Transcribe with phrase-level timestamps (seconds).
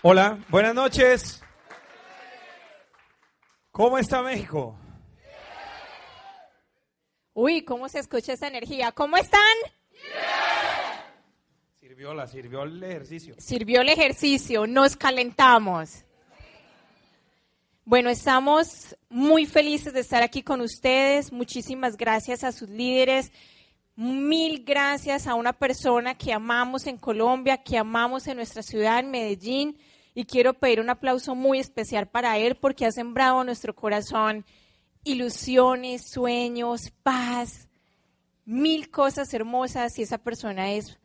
[0.00, 1.42] Hola, buenas noches.
[3.72, 4.78] ¿Cómo está México?
[7.34, 8.92] Uy, ¿cómo se escucha esa energía?
[8.92, 9.40] ¿Cómo están?
[11.80, 13.34] Sirvió la, sirvió el ejercicio.
[13.38, 16.04] Sirvió el ejercicio, nos calentamos.
[17.84, 21.32] Bueno, estamos muy felices de estar aquí con ustedes.
[21.32, 23.32] Muchísimas gracias a sus líderes.
[24.00, 29.10] Mil gracias a una persona que amamos en Colombia, que amamos en nuestra ciudad, en
[29.10, 29.76] Medellín.
[30.14, 34.46] Y quiero pedir un aplauso muy especial para él porque ha sembrado nuestro corazón
[35.02, 37.68] ilusiones, sueños, paz,
[38.44, 39.98] mil cosas hermosas.
[39.98, 40.96] Y esa persona es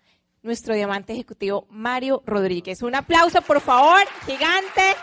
[0.43, 2.83] nuestro diamante ejecutivo, Mario Rodríguez.
[2.83, 4.95] Un aplauso, por favor, gigante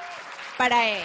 [0.56, 1.02] para él.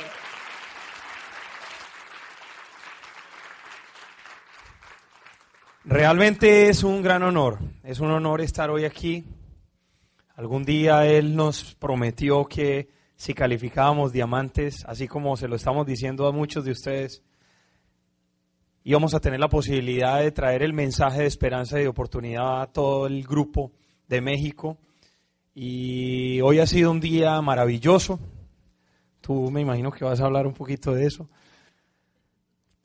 [5.88, 9.24] Realmente es un gran honor, es un honor estar hoy aquí.
[10.36, 16.26] Algún día él nos prometió que si calificábamos diamantes, así como se lo estamos diciendo
[16.26, 17.22] a muchos de ustedes,
[18.84, 22.74] íbamos a tener la posibilidad de traer el mensaje de esperanza y de oportunidad a
[22.74, 23.72] todo el grupo
[24.08, 24.80] de México.
[25.54, 28.20] Y hoy ha sido un día maravilloso.
[29.22, 31.30] Tú me imagino que vas a hablar un poquito de eso.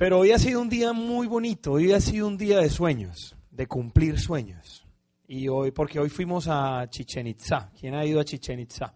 [0.01, 3.37] Pero hoy ha sido un día muy bonito, hoy ha sido un día de sueños,
[3.51, 4.87] de cumplir sueños.
[5.29, 7.71] Y hoy, porque hoy fuimos a Chichen Itza.
[7.79, 8.95] ¿Quién ha ido a Chichen Itza?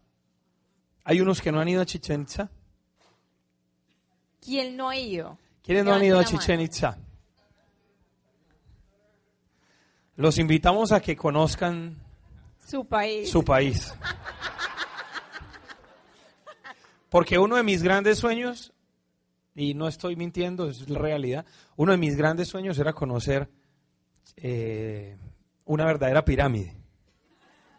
[1.04, 2.50] ¿Hay unos que no han ido a Chichen Itza?
[4.40, 5.36] ¿Quién no ha ido?
[5.62, 6.96] ¿Quiénes no han ido a Chichen Itza?
[10.16, 12.02] Los invitamos a que conozcan
[12.66, 13.30] su país.
[13.30, 13.94] Su país.
[17.10, 18.73] Porque uno de mis grandes sueños
[19.54, 21.46] y no estoy mintiendo, es la realidad.
[21.76, 23.48] Uno de mis grandes sueños era conocer
[24.36, 25.16] eh,
[25.64, 26.74] una verdadera pirámide.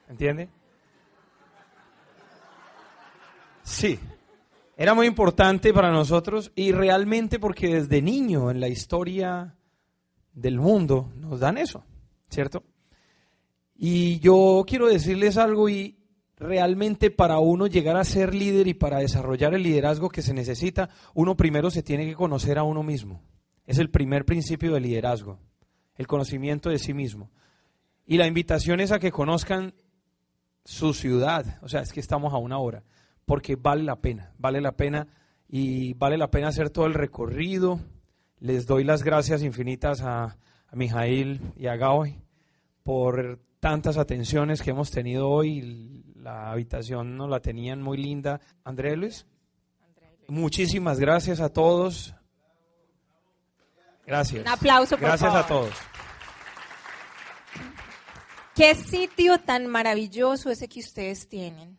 [0.08, 0.50] ¿Entiende?
[3.64, 4.00] Sí,
[4.78, 9.56] era muy importante para nosotros y realmente porque desde niño en la historia
[10.34, 11.84] del mundo nos dan eso,
[12.30, 12.64] ¿cierto?
[13.76, 15.98] Y yo quiero decirles algo y
[16.38, 20.90] realmente para uno llegar a ser líder y para desarrollar el liderazgo que se necesita,
[21.14, 23.22] uno primero se tiene que conocer a uno mismo.
[23.66, 25.40] Es el primer principio del liderazgo,
[25.96, 27.32] el conocimiento de sí mismo.
[28.06, 29.74] Y la invitación es a que conozcan
[30.64, 32.84] su ciudad, o sea, es que estamos a una hora,
[33.26, 35.08] porque vale la pena, vale la pena
[35.48, 37.80] y vale la pena hacer todo el recorrido.
[38.40, 40.38] Les doy las gracias infinitas a,
[40.68, 42.20] a Mijail y a Gaoy
[42.84, 46.05] por tantas atenciones que hemos tenido hoy.
[46.26, 48.42] La habitación nos la tenían muy linda.
[48.64, 49.28] André Luis.
[50.28, 52.16] Muchísimas gracias a todos.
[54.08, 54.42] Gracias.
[54.42, 55.72] Un aplauso, por Gracias a todos.
[58.56, 61.78] Qué sitio tan maravilloso ese que ustedes tienen.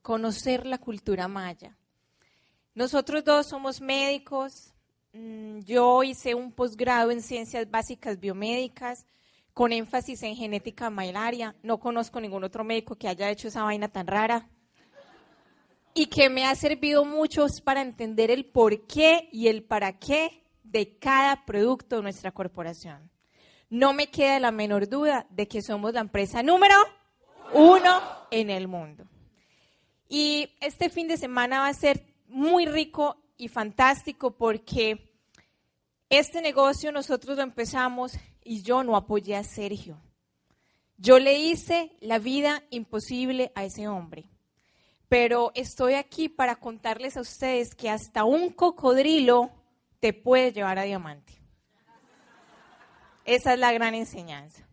[0.00, 1.76] Conocer la cultura maya.
[2.74, 4.72] Nosotros dos somos médicos.
[5.12, 9.04] Mm, yo hice un posgrado en ciencias básicas biomédicas
[9.56, 11.56] con énfasis en genética malaria.
[11.62, 14.50] No conozco ningún otro médico que haya hecho esa vaina tan rara.
[15.94, 20.44] Y que me ha servido mucho para entender el por qué y el para qué
[20.62, 23.10] de cada producto de nuestra corporación.
[23.70, 26.74] No me queda la menor duda de que somos la empresa número
[27.54, 29.06] uno en el mundo.
[30.06, 35.14] Y este fin de semana va a ser muy rico y fantástico porque
[36.10, 40.00] este negocio nosotros lo empezamos y yo no apoyé a Sergio.
[40.96, 44.30] Yo le hice la vida imposible a ese hombre.
[45.08, 49.50] Pero estoy aquí para contarles a ustedes que hasta un cocodrilo
[50.00, 51.34] te puede llevar a diamante.
[53.24, 54.66] Esa es la gran enseñanza.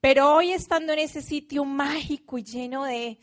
[0.00, 3.20] Pero hoy estando en ese sitio mágico y lleno de,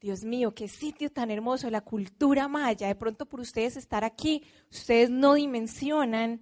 [0.00, 4.44] Dios mío, qué sitio tan hermoso, la cultura maya, de pronto por ustedes estar aquí,
[4.70, 6.40] ustedes no dimensionan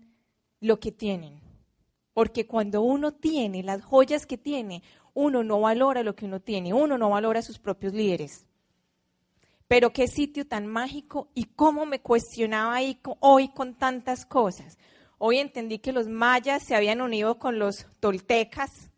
[0.61, 1.50] lo que tienen.
[2.13, 4.83] Porque cuando uno tiene las joyas que tiene,
[5.15, 8.47] uno no valora lo que uno tiene, uno no valora a sus propios líderes.
[9.69, 14.79] Pero qué sitio tan mágico y cómo me cuestionaba ahí hoy con tantas cosas.
[15.19, 18.91] Hoy entendí que los mayas se habían unido con los toltecas.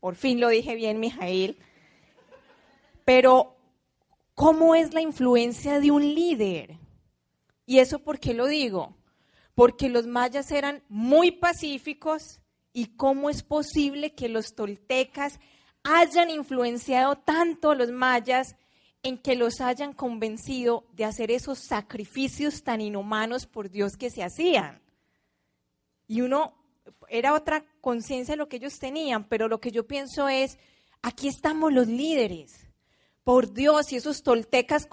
[0.00, 1.58] Por fin lo dije bien, Mijail.
[3.04, 3.56] Pero,
[4.34, 6.78] ¿cómo es la influencia de un líder?
[7.66, 8.96] ¿Y eso por qué lo digo?
[9.54, 12.40] Porque los mayas eran muy pacíficos,
[12.74, 15.38] y cómo es posible que los toltecas
[15.84, 18.56] hayan influenciado tanto a los mayas
[19.02, 24.24] en que los hayan convencido de hacer esos sacrificios tan inhumanos por Dios que se
[24.24, 24.82] hacían.
[26.08, 26.54] Y uno,
[27.08, 30.58] era otra conciencia lo que ellos tenían, pero lo que yo pienso es,
[31.00, 32.66] aquí estamos los líderes.
[33.22, 34.88] Por Dios, y esos toltecas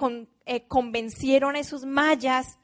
[0.46, 2.60] eh, convencieron a esos mayas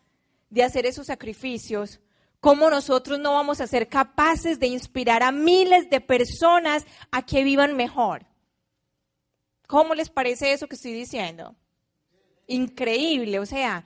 [0.49, 2.01] de hacer esos sacrificios,
[2.47, 7.43] ¿cómo nosotros no vamos a ser capaces de inspirar a miles de personas a que
[7.43, 8.25] vivan mejor?
[9.67, 11.57] ¿Cómo les parece eso que estoy diciendo?
[12.47, 13.83] Increíble, o sea,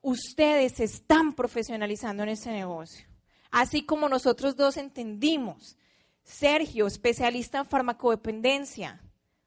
[0.00, 3.04] ustedes se están profesionalizando en este negocio.
[3.50, 5.76] Así como nosotros dos entendimos.
[6.22, 9.00] Sergio, especialista en farmacodependencia.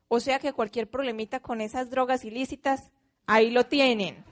[0.10, 2.92] O sea que cualquier problemita con esas drogas ilícitas,
[3.28, 4.26] ahí lo tienen.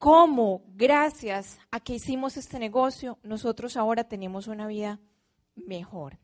[0.00, 4.98] ¿Cómo, gracias a que hicimos este negocio, nosotros ahora tenemos una vida
[5.56, 6.18] mejor?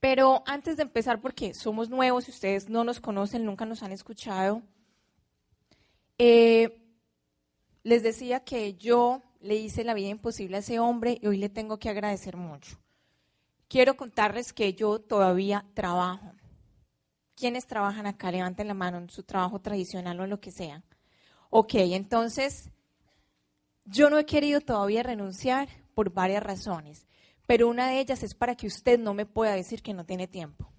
[0.00, 3.92] Pero antes de empezar, porque somos nuevos y ustedes no nos conocen, nunca nos han
[3.92, 4.62] escuchado,
[6.16, 6.82] eh,
[7.82, 11.50] les decía que yo le hice la vida imposible a ese hombre y hoy le
[11.50, 12.78] tengo que agradecer mucho.
[13.68, 16.32] Quiero contarles que yo todavía trabajo.
[17.34, 18.32] ¿Quiénes trabajan acá?
[18.32, 20.82] Levanten la mano en su trabajo tradicional o lo que sea.
[21.54, 22.70] Ok, entonces
[23.84, 27.06] yo no he querido todavía renunciar por varias razones
[27.46, 30.26] pero una de ellas es para que usted no me pueda decir que no tiene
[30.26, 30.72] tiempo.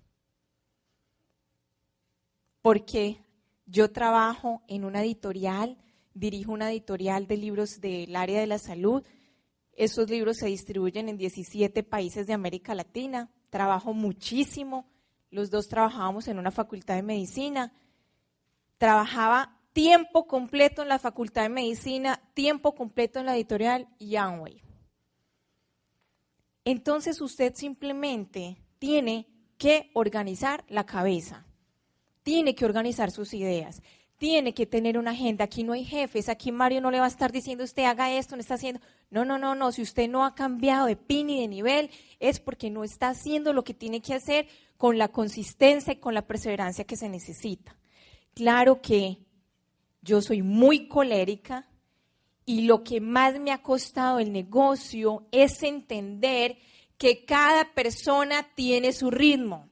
[2.62, 3.24] Porque
[3.66, 5.78] yo trabajo en una editorial,
[6.14, 9.06] dirijo una editorial de libros del área de la salud.
[9.74, 13.30] Esos libros se distribuyen en 17 países de América Latina.
[13.50, 14.88] Trabajo muchísimo.
[15.30, 17.74] Los dos trabajábamos en una facultad de medicina.
[18.78, 24.16] Trabajaba tiempo completo en la facultad de medicina, tiempo completo en la editorial y
[26.66, 29.28] entonces usted simplemente tiene
[29.58, 31.46] que organizar la cabeza,
[32.22, 33.82] tiene que organizar sus ideas,
[34.18, 35.46] tiene que tener una agenda.
[35.46, 38.36] Aquí no hay jefes, aquí Mario no le va a estar diciendo usted haga esto,
[38.36, 38.80] no está haciendo.
[39.10, 39.72] No, no, no, no.
[39.74, 41.90] Si usted no ha cambiado de pin y de nivel,
[42.20, 44.48] es porque no está haciendo lo que tiene que hacer
[44.78, 47.78] con la consistencia y con la perseverancia que se necesita.
[48.34, 49.18] Claro que
[50.04, 51.68] yo soy muy colérica,
[52.46, 56.58] y lo que más me ha costado el negocio es entender
[56.98, 59.70] que cada persona tiene su ritmo.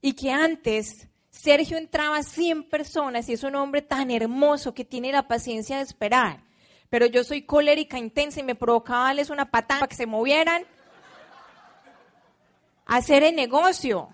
[0.00, 4.84] Y que antes Sergio entraba a 100 personas y es un hombre tan hermoso que
[4.84, 6.44] tiene la paciencia de esperar.
[6.88, 10.64] Pero yo soy colérica intensa y me provocaba darles una patada para que se movieran.
[12.86, 14.10] Hacer el negocio.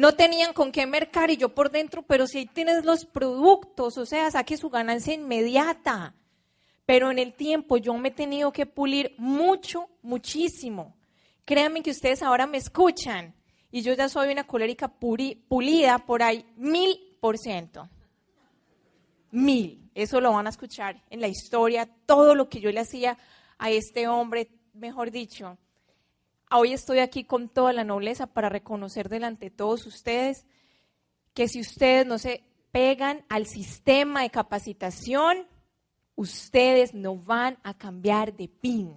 [0.00, 4.06] No tenían con qué mercar y yo por dentro, pero si tienes los productos, o
[4.06, 6.14] sea, saque su ganancia inmediata
[6.90, 10.96] pero en el tiempo yo me he tenido que pulir mucho, muchísimo.
[11.44, 13.32] Créanme que ustedes ahora me escuchan
[13.70, 17.88] y yo ya soy una colérica pulida por ahí mil por ciento.
[19.30, 19.88] Mil.
[19.94, 23.16] Eso lo van a escuchar en la historia, todo lo que yo le hacía
[23.56, 25.58] a este hombre, mejor dicho.
[26.52, 30.46] Hoy estoy aquí con toda la nobleza para reconocer delante de todos ustedes
[31.32, 32.42] que si ustedes no se
[32.72, 35.46] pegan al sistema de capacitación,
[36.16, 38.96] ustedes no van a cambiar de pin.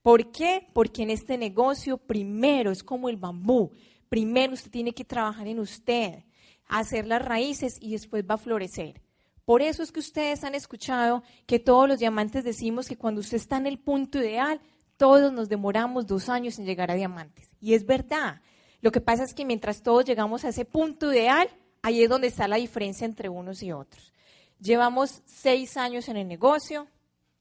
[0.00, 0.66] ¿Por qué?
[0.72, 3.70] Porque en este negocio primero es como el bambú.
[4.08, 6.24] Primero usted tiene que trabajar en usted,
[6.66, 9.02] hacer las raíces y después va a florecer.
[9.44, 13.36] Por eso es que ustedes han escuchado que todos los diamantes decimos que cuando usted
[13.36, 14.62] está en el punto ideal,
[15.02, 17.50] todos nos demoramos dos años en llegar a diamantes.
[17.60, 18.40] Y es verdad.
[18.82, 21.48] Lo que pasa es que mientras todos llegamos a ese punto ideal,
[21.82, 24.12] ahí es donde está la diferencia entre unos y otros.
[24.60, 26.86] Llevamos seis años en el negocio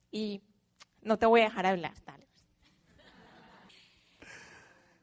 [0.09, 0.41] y
[1.03, 1.93] no te voy a dejar hablar.
[2.03, 2.25] Tal.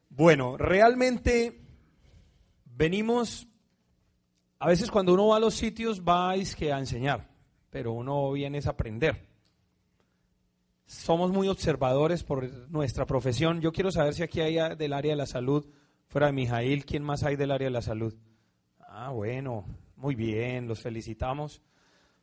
[0.09, 1.61] Bueno, realmente
[2.65, 3.47] venimos,
[4.59, 7.25] a veces cuando uno va a los sitios va que a enseñar,
[7.69, 9.28] pero uno viene a aprender.
[10.89, 13.61] Somos muy observadores por nuestra profesión.
[13.61, 15.69] Yo quiero saber si aquí hay del área de la salud,
[16.07, 18.15] fuera de Mijail, ¿quién más hay del área de la salud?
[18.79, 19.65] Ah, bueno,
[19.97, 21.61] muy bien, los felicitamos.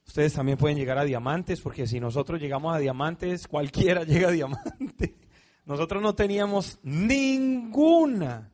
[0.05, 4.33] Ustedes también pueden llegar a diamantes, porque si nosotros llegamos a diamantes, cualquiera llega a
[4.33, 5.15] diamante.
[5.65, 8.51] Nosotros no teníamos ninguna,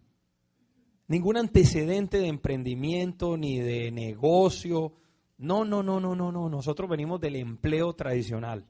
[1.08, 4.92] ningún antecedente de emprendimiento ni de negocio.
[5.38, 6.50] No, no, no, no, no, no.
[6.50, 8.66] Nosotros venimos del empleo tradicional.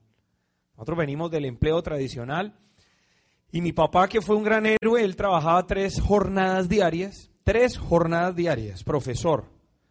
[0.77, 2.59] Nosotros venimos del empleo tradicional.
[3.51, 8.35] Y mi papá, que fue un gran héroe, él trabajaba tres jornadas diarias, tres jornadas
[8.35, 9.45] diarias, profesor.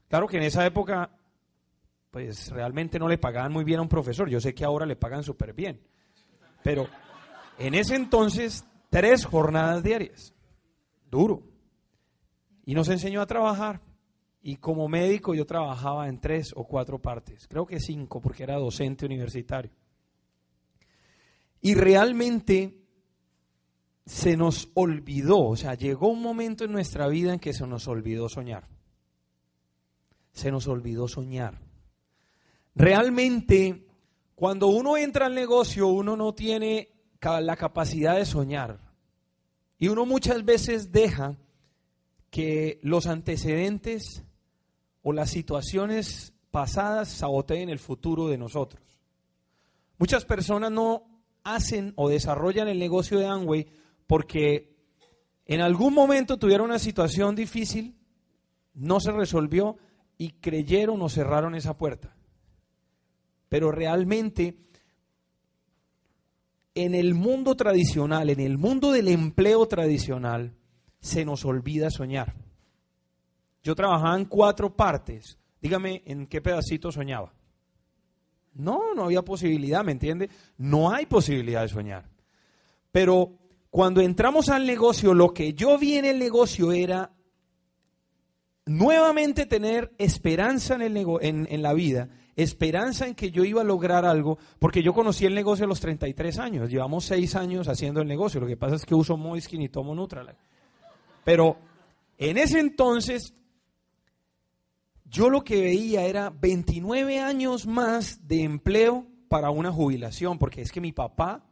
[0.08, 1.12] Claro que en esa época
[2.12, 4.30] pues realmente no le pagaban muy bien a un profesor.
[4.30, 5.82] Yo sé que ahora le pagan súper bien.
[6.62, 6.88] Pero
[7.58, 10.34] en ese entonces, tres jornadas diarias.
[11.10, 11.42] Duro.
[12.66, 13.82] Y nos enseñó a trabajar.
[14.44, 17.48] Y como médico yo trabajaba en tres o cuatro partes.
[17.48, 19.72] Creo que cinco, porque era docente universitario.
[21.62, 22.82] Y realmente
[24.06, 27.88] se nos olvidó, o sea, llegó un momento en nuestra vida en que se nos
[27.88, 28.68] olvidó soñar.
[30.34, 31.60] se nos olvidó soñar.
[32.74, 33.86] Realmente,
[34.34, 36.90] cuando uno entra al negocio, uno no tiene
[37.22, 38.80] la capacidad de soñar.
[39.78, 41.38] Y uno muchas veces deja
[42.30, 44.24] que los antecedentes
[45.04, 48.82] o las situaciones pasadas saboteen el futuro de nosotros.
[49.98, 51.11] Muchas personas no
[51.44, 53.68] hacen o desarrollan el negocio de Amway
[54.08, 54.76] porque
[55.46, 57.96] en algún momento tuvieron una situación difícil,
[58.74, 59.78] no se resolvió
[60.18, 62.16] y creyeron o cerraron esa puerta.
[63.50, 64.58] Pero realmente
[66.76, 70.56] en el mundo tradicional, en el mundo del empleo tradicional,
[71.00, 72.36] se nos olvida soñar.
[73.64, 75.38] Yo trabajaba en cuatro partes.
[75.62, 77.34] Dígame en qué pedacito soñaba.
[78.54, 80.30] No, no había posibilidad, ¿me entiende?
[80.58, 82.10] No hay posibilidad de soñar.
[82.92, 83.34] Pero
[83.70, 87.12] cuando entramos al negocio, lo que yo vi en el negocio era
[88.66, 94.06] nuevamente tener esperanza en, el en, la vida, esperanza en que yo iba a lograr
[94.06, 98.08] algo, porque yo conocí el negocio a los 33 años, llevamos 6 años haciendo el
[98.08, 100.38] negocio, lo que pasa es que uso Moiskin y tomo Nutralite.
[101.24, 101.58] Pero
[102.18, 103.34] en ese entonces
[105.12, 110.72] yo lo que veía era 29 años más de empleo para una jubilación, porque es
[110.72, 111.44] que mi papá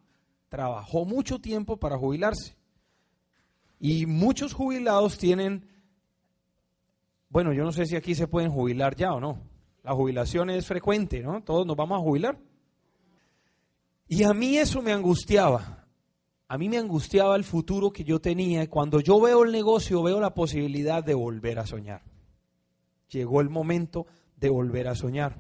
[0.48, 2.56] trabajó mucho tiempo para jubilarse.
[3.78, 5.68] Y muchos jubilados tienen,
[7.28, 9.42] bueno, yo no sé si aquí se pueden jubilar ya o no.
[9.84, 11.44] La jubilación es frecuente, ¿no?
[11.44, 12.40] Todos nos vamos a jubilar.
[14.08, 15.86] Y a mí eso me angustiaba.
[16.48, 18.70] A mí me angustiaba el futuro que yo tenía.
[18.70, 22.09] Cuando yo veo el negocio, veo la posibilidad de volver a soñar.
[23.10, 25.38] Llegó el momento de volver a soñar.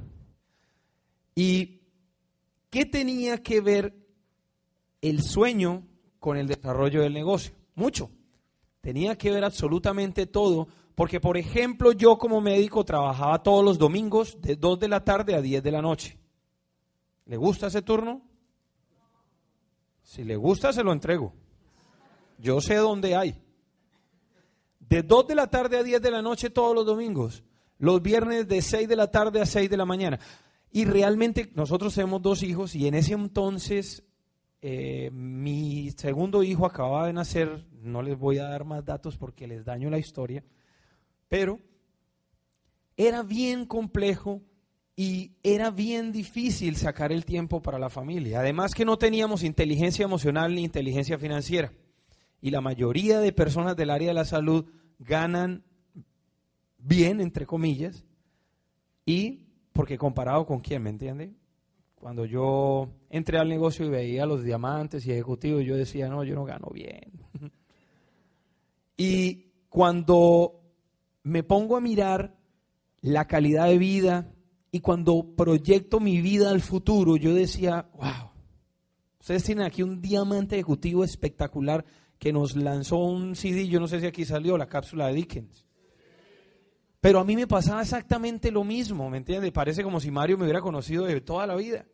[1.35, 1.81] ¿Y
[2.69, 3.95] qué tenía que ver
[5.01, 5.88] el sueño
[6.19, 7.53] con el desarrollo del negocio?
[7.75, 8.09] Mucho.
[8.81, 14.38] Tenía que ver absolutamente todo, porque por ejemplo yo como médico trabajaba todos los domingos
[14.41, 16.17] de 2 de la tarde a 10 de la noche.
[17.25, 18.21] ¿Le gusta ese turno?
[20.01, 21.33] Si le gusta, se lo entrego.
[22.39, 23.39] Yo sé dónde hay.
[24.79, 27.43] De 2 de la tarde a 10 de la noche todos los domingos.
[27.79, 30.19] Los viernes de 6 de la tarde a 6 de la mañana.
[30.71, 34.03] Y realmente nosotros tenemos dos hijos y en ese entonces
[34.62, 39.48] eh, mi segundo hijo acababa de nacer, no les voy a dar más datos porque
[39.48, 40.43] les daño la historia,
[41.27, 41.59] pero
[42.98, 44.41] era bien complejo
[44.98, 48.41] y era bien difícil sacar el tiempo para la familia.
[48.41, 51.71] Además que no teníamos inteligencia emocional ni inteligencia financiera.
[52.41, 54.65] Y la mayoría de personas del área de la salud
[54.98, 55.63] ganan
[56.79, 58.05] bien, entre comillas,
[59.05, 61.33] y porque comparado con quién, ¿me entiende?
[61.95, 66.36] Cuando yo entré al negocio y veía los diamantes y ejecutivos, yo decía, no, yo
[66.36, 67.12] no gano bien.
[68.98, 70.62] y cuando
[71.24, 72.38] me pongo a mirar
[73.01, 74.31] la calidad de vida
[74.71, 78.31] y cuando proyecto mi vida al futuro, yo decía, wow,
[79.19, 81.86] ustedes tienen aquí un diamante ejecutivo espectacular
[82.17, 85.68] que nos lanzó un CD, yo no sé si aquí salió, la cápsula de Dickens.
[87.01, 89.51] Pero a mí me pasaba exactamente lo mismo, ¿me entiendes?
[89.51, 91.86] Parece como si Mario me hubiera conocido de toda la vida.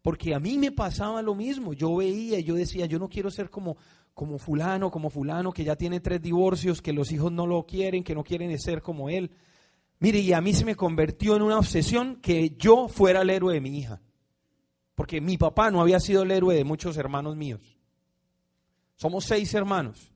[0.00, 1.72] Porque a mí me pasaba lo mismo.
[1.72, 3.76] Yo veía y yo decía, yo no quiero ser como,
[4.14, 8.04] como fulano, como fulano, que ya tiene tres divorcios, que los hijos no lo quieren,
[8.04, 9.30] que no quieren ser como él.
[9.98, 13.54] Mire, y a mí se me convirtió en una obsesión que yo fuera el héroe
[13.54, 14.00] de mi hija.
[14.94, 17.76] Porque mi papá no había sido el héroe de muchos hermanos míos.
[18.96, 20.12] Somos seis hermanos.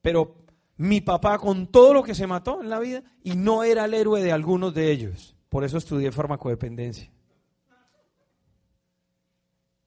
[0.00, 0.41] Pero
[0.76, 3.94] mi papá con todo lo que se mató en la vida y no era el
[3.94, 5.36] héroe de algunos de ellos.
[5.48, 7.10] Por eso estudié farmacodependencia.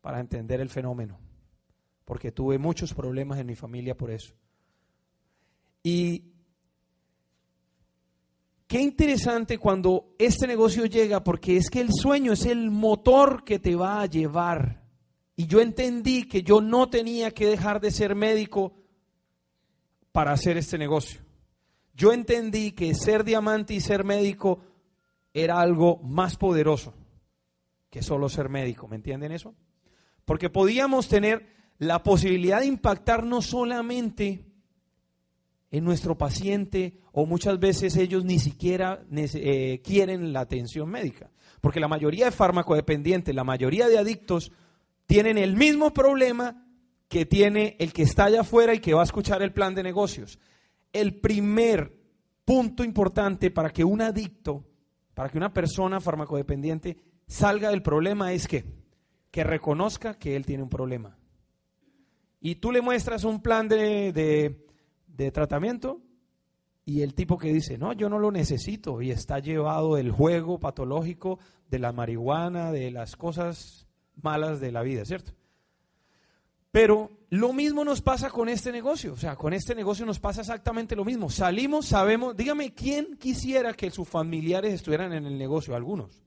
[0.01, 1.19] Para entender el fenómeno.
[2.05, 4.35] Porque tuve muchos problemas en mi familia por eso.
[5.81, 6.33] Y
[8.67, 13.57] qué interesante cuando este negocio llega, porque es que el sueño es el motor que
[13.57, 14.83] te va a llevar.
[15.35, 18.84] Y yo entendí que yo no tenía que dejar de ser médico
[20.15, 21.19] para hacer este negocio.
[21.93, 24.61] Yo entendí que ser diamante y ser médico
[25.33, 26.93] era algo más poderoso
[27.89, 29.55] que solo ser médico, ¿me entienden eso?
[30.23, 31.45] Porque podíamos tener
[31.79, 34.45] la posibilidad de impactar no solamente
[35.69, 41.29] en nuestro paciente o muchas veces ellos ni siquiera eh, quieren la atención médica.
[41.59, 44.53] Porque la mayoría de farmacodependientes, la mayoría de adictos
[45.07, 46.64] tienen el mismo problema
[47.07, 49.83] que tiene el que está allá afuera y que va a escuchar el plan de
[49.83, 50.39] negocios.
[50.91, 51.95] El primer
[52.43, 54.65] punto importante para que un adicto,
[55.13, 56.97] para que una persona farmacodependiente
[57.27, 58.65] salga del problema es que,
[59.31, 61.17] que reconozca que él tiene un problema.
[62.39, 64.65] Y tú le muestras un plan de, de,
[65.07, 66.01] de tratamiento
[66.85, 70.59] y el tipo que dice, no, yo no lo necesito y está llevado del juego
[70.59, 73.87] patológico, de la marihuana, de las cosas
[74.21, 75.33] malas de la vida, ¿cierto?
[76.75, 80.41] Pero lo mismo nos pasa con este negocio, o sea, con este negocio nos pasa
[80.41, 81.29] exactamente lo mismo.
[81.29, 85.73] Salimos, sabemos, dígame, ¿quién quisiera que sus familiares estuvieran en el negocio?
[85.73, 86.21] Algunos.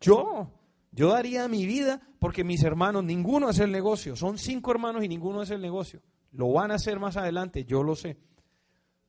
[0.00, 0.52] Yo,
[0.92, 5.08] yo daría mi vida porque mis hermanos, ninguno hace el negocio, son cinco hermanos y
[5.08, 6.00] ninguno hace el negocio.
[6.30, 8.18] Lo van a hacer más adelante, yo lo sé.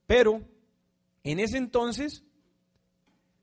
[0.08, 0.42] Pero
[1.24, 2.24] en ese entonces,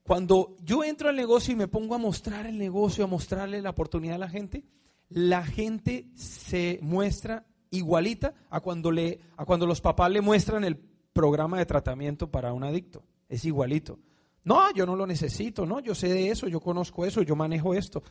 [0.02, 3.70] cuando yo entro al negocio y me pongo a mostrar el negocio, a mostrarle la
[3.70, 4.64] oportunidad a la gente,
[5.08, 10.76] la gente se muestra igualita a cuando, le, a cuando los papás le muestran el
[11.12, 13.04] programa de tratamiento para un adicto.
[13.28, 13.98] Es igualito.
[14.44, 17.74] No, yo no lo necesito, no, yo sé de eso, yo conozco eso, yo manejo
[17.74, 18.02] esto.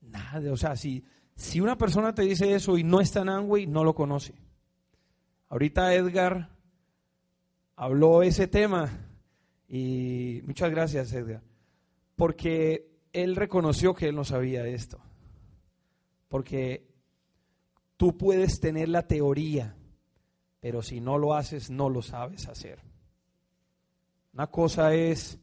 [0.00, 1.04] Nada, o sea, si,
[1.36, 4.34] si una persona te dice eso y no está en Amway, no lo conoce.
[5.50, 6.50] Ahorita Edgar
[7.76, 8.90] habló ese tema
[9.68, 11.42] y muchas gracias Edgar,
[12.16, 14.98] porque él reconoció que él no sabía esto,
[16.34, 16.84] porque
[17.96, 19.76] tú puedes tener la teoría,
[20.58, 22.80] pero si no lo haces no lo sabes hacer.
[24.32, 25.38] Una cosa es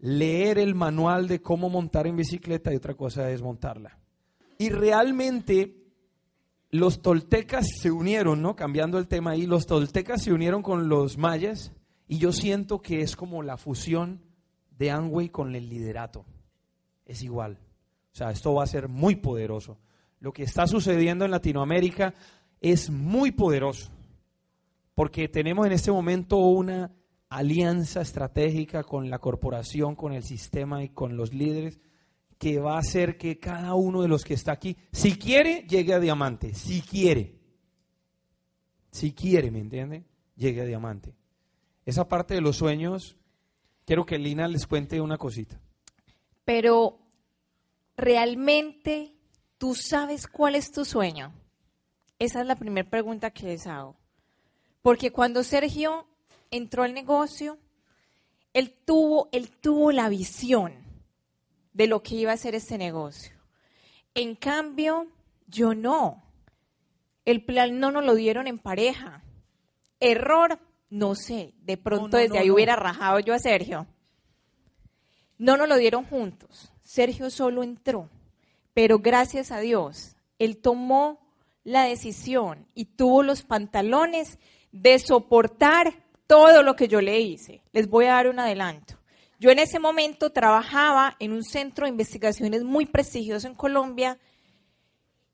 [0.00, 3.96] leer el manual de cómo montar en bicicleta y otra cosa es montarla.
[4.58, 5.84] Y realmente
[6.70, 8.56] los toltecas se unieron, ¿no?
[8.56, 11.70] Cambiando el tema ahí, los toltecas se unieron con los mayas
[12.08, 14.20] y yo siento que es como la fusión
[14.76, 16.26] de Amway con el liderato.
[17.06, 17.60] Es igual.
[18.12, 19.78] O sea, esto va a ser muy poderoso.
[20.24, 22.14] Lo que está sucediendo en Latinoamérica
[22.58, 23.90] es muy poderoso,
[24.94, 26.96] porque tenemos en este momento una
[27.28, 31.78] alianza estratégica con la corporación, con el sistema y con los líderes
[32.38, 35.92] que va a hacer que cada uno de los que está aquí, si quiere, llegue
[35.92, 37.38] a diamante, si quiere.
[38.92, 40.06] Si quiere, ¿me entiende?
[40.36, 41.14] Llegue a diamante.
[41.84, 43.18] Esa parte de los sueños,
[43.84, 45.60] quiero que Lina les cuente una cosita.
[46.46, 46.98] Pero,
[47.94, 49.13] ¿realmente
[49.64, 51.32] tú sabes cuál es tu sueño?
[52.18, 53.96] Esa es la primera pregunta que les hago.
[54.82, 56.06] Porque cuando Sergio
[56.50, 57.56] entró al negocio,
[58.52, 60.74] él tuvo, él tuvo la visión
[61.72, 63.32] de lo que iba a ser este negocio.
[64.12, 65.06] En cambio,
[65.46, 66.22] yo no.
[67.24, 69.24] El plan no nos lo dieron en pareja.
[69.98, 70.58] Error,
[70.90, 71.54] no sé.
[71.62, 73.86] De pronto desde ahí hubiera rajado yo a Sergio.
[75.38, 76.70] No nos lo dieron juntos.
[76.82, 78.10] Sergio solo entró.
[78.74, 81.20] Pero gracias a Dios, él tomó
[81.62, 84.38] la decisión y tuvo los pantalones
[84.72, 85.94] de soportar
[86.26, 87.62] todo lo que yo le hice.
[87.72, 88.98] Les voy a dar un adelanto.
[89.38, 94.18] Yo en ese momento trabajaba en un centro de investigaciones muy prestigioso en Colombia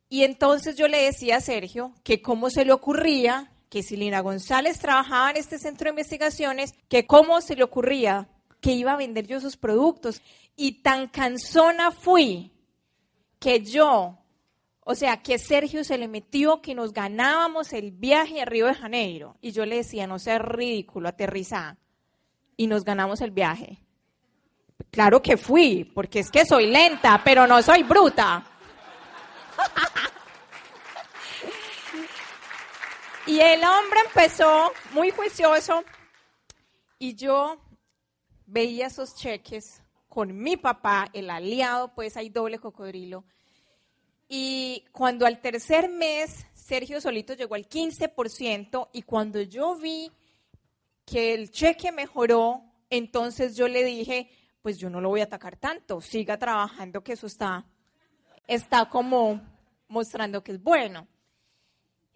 [0.09, 4.21] y entonces yo le decía a Sergio que cómo se le ocurría que si Lina
[4.21, 8.29] González trabajaba en este centro de investigaciones, que cómo se le ocurría
[8.61, 10.21] que iba a vender yo sus productos.
[10.57, 12.51] Y tan cansona fui
[13.41, 14.19] que yo,
[14.85, 18.75] o sea, que Sergio se le metió que nos ganábamos el viaje a Río de
[18.75, 19.37] Janeiro.
[19.41, 21.79] Y yo le decía, no seas ridículo, aterriza.
[22.57, 23.79] Y nos ganamos el viaje.
[24.91, 28.45] Claro que fui, porque es que soy lenta, pero no soy bruta.
[33.27, 35.83] y el hombre empezó muy juicioso
[36.99, 37.59] y yo
[38.47, 43.25] veía esos cheques con mi papá, el aliado, pues hay doble cocodrilo.
[44.29, 50.11] Y cuando al tercer mes Sergio Solito llegó al 15% y cuando yo vi
[51.07, 54.29] que el cheque mejoró, entonces yo le dije,
[54.63, 57.65] pues yo no lo voy a atacar tanto, siga trabajando que eso está,
[58.47, 59.41] está como
[59.89, 61.07] mostrando que es bueno.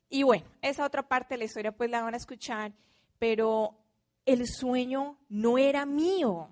[0.09, 2.73] Y bueno, esa otra parte de la historia pues la van a escuchar,
[3.21, 3.77] pero
[4.27, 6.49] el sueño no era mío.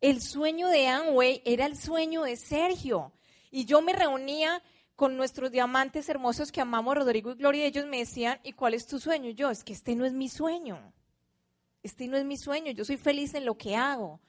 [0.00, 3.12] El sueño de Amway era el sueño de Sergio.
[3.50, 4.62] Y yo me reunía
[4.94, 8.74] con nuestros diamantes hermosos que amamos, Rodrigo y Gloria, y ellos me decían, ¿y cuál
[8.74, 9.30] es tu sueño?
[9.30, 10.92] Yo, es que este no es mi sueño.
[11.82, 12.72] Este no es mi sueño.
[12.72, 14.20] Yo soy feliz en lo que hago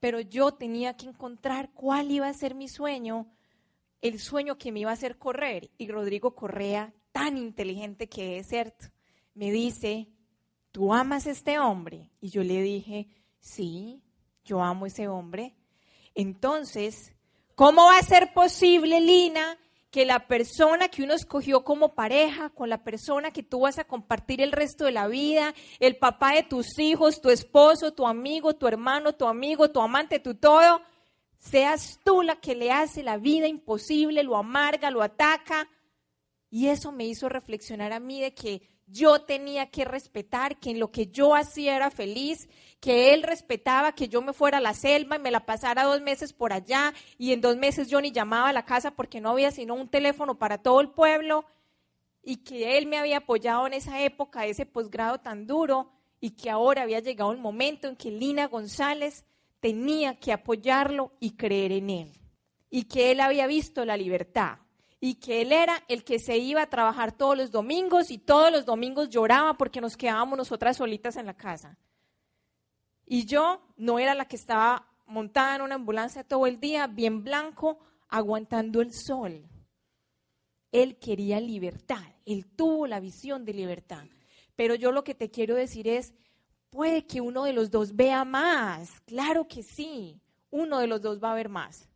[0.00, 3.26] pero yo tenía que encontrar cuál iba a ser mi sueño,
[4.00, 5.70] el sueño que me iba a hacer correr.
[5.76, 8.86] Y Rodrigo Correa, tan inteligente que es, ¿cierto?
[9.34, 10.08] Me dice,
[10.72, 12.10] ¿tú amas a este hombre?
[12.20, 13.08] Y yo le dije,
[13.40, 14.02] sí,
[14.44, 15.54] yo amo ese hombre.
[16.14, 17.12] Entonces,
[17.54, 19.58] ¿cómo va a ser posible, Lina,
[19.90, 23.84] que la persona que uno escogió como pareja, con la persona que tú vas a
[23.84, 28.54] compartir el resto de la vida, el papá de tus hijos, tu esposo, tu amigo,
[28.54, 30.80] tu hermano, tu amigo, tu amante, tu todo,
[31.38, 35.68] seas tú la que le hace la vida imposible, lo amarga, lo ataca.
[36.50, 40.80] Y eso me hizo reflexionar a mí de que yo tenía que respetar, que en
[40.80, 42.48] lo que yo hacía era feliz,
[42.80, 46.00] que él respetaba que yo me fuera a la selva y me la pasara dos
[46.00, 49.30] meses por allá y en dos meses yo ni llamaba a la casa porque no
[49.30, 51.44] había sino un teléfono para todo el pueblo
[52.22, 56.50] y que él me había apoyado en esa época, ese posgrado tan duro y que
[56.50, 59.24] ahora había llegado el momento en que Lina González
[59.60, 62.12] tenía que apoyarlo y creer en él
[62.70, 64.58] y que él había visto la libertad
[65.00, 68.52] y que él era el que se iba a trabajar todos los domingos y todos
[68.52, 71.78] los domingos lloraba porque nos quedábamos nosotras solitas en la casa.
[73.06, 77.24] Y yo no era la que estaba montada en una ambulancia todo el día, bien
[77.24, 79.48] blanco, aguantando el sol.
[80.70, 84.04] Él quería libertad, él tuvo la visión de libertad.
[84.54, 86.12] Pero yo lo que te quiero decir es,
[86.68, 91.20] puede que uno de los dos vea más, claro que sí, uno de los dos
[91.20, 91.88] va a ver más.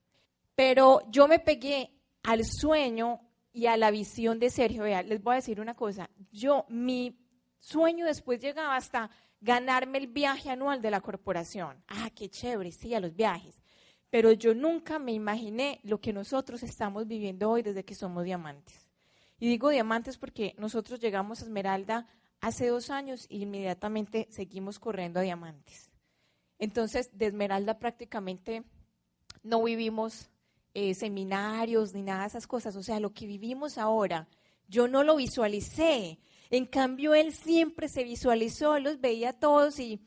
[0.57, 1.94] Pero yo me pegué
[2.25, 3.21] al sueño
[3.53, 4.83] y a la visión de Sergio.
[4.83, 6.11] Vea, les voy a decir una cosa.
[6.33, 7.17] Yo, mi
[7.61, 9.11] sueño después llegaba hasta
[9.41, 11.83] ganarme el viaje anual de la corporación.
[11.87, 13.63] Ah, qué chévere, sí, a los viajes.
[14.11, 18.89] Pero yo nunca me imaginé lo que nosotros estamos viviendo hoy desde que somos diamantes.
[19.39, 22.07] Y digo diamantes porque nosotros llegamos a Esmeralda
[22.41, 25.91] hace dos años y inmediatamente seguimos corriendo a diamantes.
[26.59, 28.65] Entonces, de Esmeralda prácticamente
[29.43, 30.31] no vivimos
[30.75, 32.77] eh, seminarios ni nada de esas cosas.
[32.77, 34.29] O sea, lo que vivimos ahora,
[34.69, 36.19] yo no lo visualicé.
[36.51, 40.01] En cambio, él siempre se visualizó, los veía todos y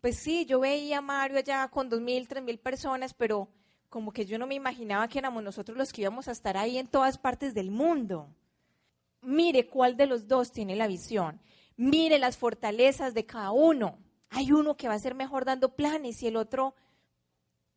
[0.00, 3.48] pues sí, yo veía a Mario allá con dos mil, tres mil personas, pero
[3.88, 6.78] como que yo no me imaginaba que éramos nosotros los que íbamos a estar ahí
[6.78, 8.28] en todas partes del mundo.
[9.22, 11.40] Mire cuál de los dos tiene la visión.
[11.76, 13.98] Mire las fortalezas de cada uno.
[14.30, 16.74] Hay uno que va a ser mejor dando planes y el otro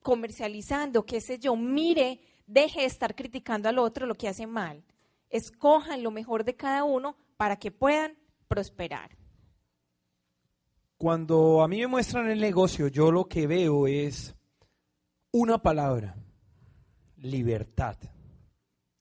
[0.08, 4.86] comercializando, qué sé yo, mire, deje de estar criticando al otro lo que hace mal.
[5.30, 8.14] Escojan lo mejor de cada uno para que puedan
[8.48, 9.18] prosperar.
[10.98, 14.34] Cuando a mí me muestran el negocio, yo lo que veo es
[15.32, 16.16] una palabra,
[17.18, 17.98] libertad.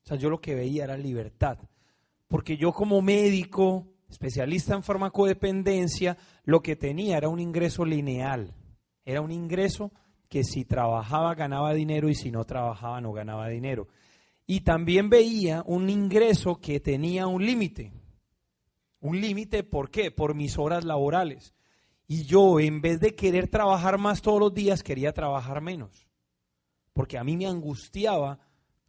[0.03, 1.57] O sea, yo lo que veía era libertad.
[2.27, 8.53] Porque yo como médico, especialista en farmacodependencia, lo que tenía era un ingreso lineal.
[9.05, 9.93] Era un ingreso
[10.29, 13.87] que si trabajaba ganaba dinero y si no trabajaba no ganaba dinero.
[14.45, 17.91] Y también veía un ingreso que tenía un límite.
[18.99, 20.09] Un límite, ¿por qué?
[20.11, 21.53] Por mis horas laborales.
[22.07, 26.07] Y yo, en vez de querer trabajar más todos los días, quería trabajar menos.
[26.93, 28.39] Porque a mí me angustiaba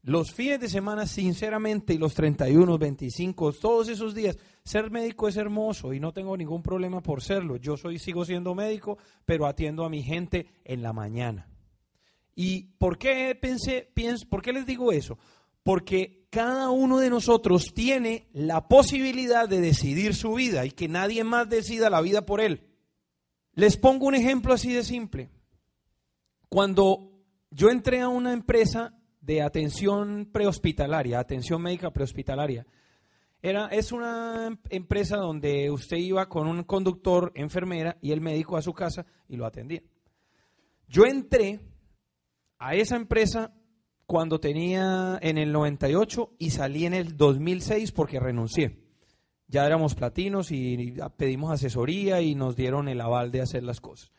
[0.08, 5.36] los fines de semana, sinceramente, y los 31, 25, todos esos días, ser médico es
[5.36, 7.58] hermoso y no tengo ningún problema por serlo.
[7.58, 11.46] Yo soy, sigo siendo médico, pero atiendo a mi gente en la mañana.
[12.34, 15.18] ¿Y por qué pensé, pienso, por qué les digo eso?
[15.62, 21.22] Porque cada uno de nosotros tiene la posibilidad de decidir su vida y que nadie
[21.22, 22.66] más decida la vida por él.
[23.52, 25.28] Les pongo un ejemplo así de simple.
[26.48, 27.12] Cuando
[27.50, 28.97] yo entré a una empresa
[29.28, 32.66] de atención prehospitalaria, atención médica prehospitalaria.
[33.42, 38.62] Era, es una empresa donde usted iba con un conductor, enfermera y el médico a
[38.62, 39.82] su casa y lo atendía.
[40.88, 41.60] Yo entré
[42.58, 43.52] a esa empresa
[44.06, 48.78] cuando tenía en el 98 y salí en el 2006 porque renuncié.
[49.46, 54.10] Ya éramos platinos y pedimos asesoría y nos dieron el aval de hacer las cosas.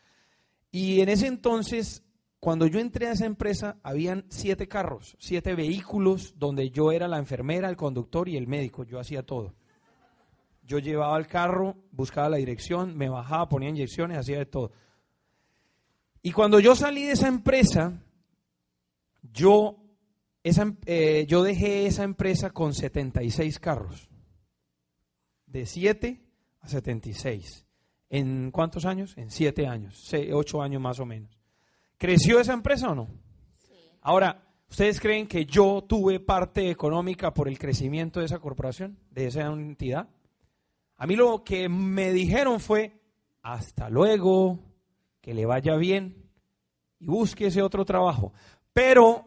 [0.70, 2.04] Y en ese entonces
[2.40, 7.18] cuando yo entré a esa empresa, habían siete carros, siete vehículos, donde yo era la
[7.18, 8.84] enfermera, el conductor y el médico.
[8.84, 9.54] Yo hacía todo.
[10.62, 14.72] Yo llevaba el carro, buscaba la dirección, me bajaba, ponía inyecciones, hacía de todo.
[16.22, 18.02] Y cuando yo salí de esa empresa,
[19.22, 19.76] yo,
[20.42, 24.08] esa, eh, yo dejé esa empresa con 76 carros.
[25.44, 26.22] De 7
[26.60, 27.66] a 76.
[28.08, 29.14] ¿En cuántos años?
[29.18, 31.39] En 7 años, 8 años más o menos.
[32.00, 33.08] ¿Creció esa empresa o no?
[34.00, 39.26] Ahora, ¿ustedes creen que yo tuve parte económica por el crecimiento de esa corporación, de
[39.26, 40.08] esa entidad?
[40.96, 42.98] A mí lo que me dijeron fue,
[43.42, 44.60] hasta luego,
[45.20, 46.24] que le vaya bien
[47.00, 48.32] y busque ese otro trabajo.
[48.72, 49.26] Pero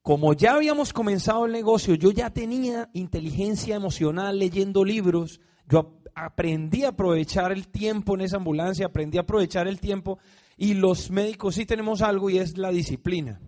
[0.00, 6.84] como ya habíamos comenzado el negocio, yo ya tenía inteligencia emocional leyendo libros, yo aprendí
[6.84, 10.20] a aprovechar el tiempo en esa ambulancia, aprendí a aprovechar el tiempo
[10.56, 13.40] y los médicos sí tenemos algo y es la disciplina.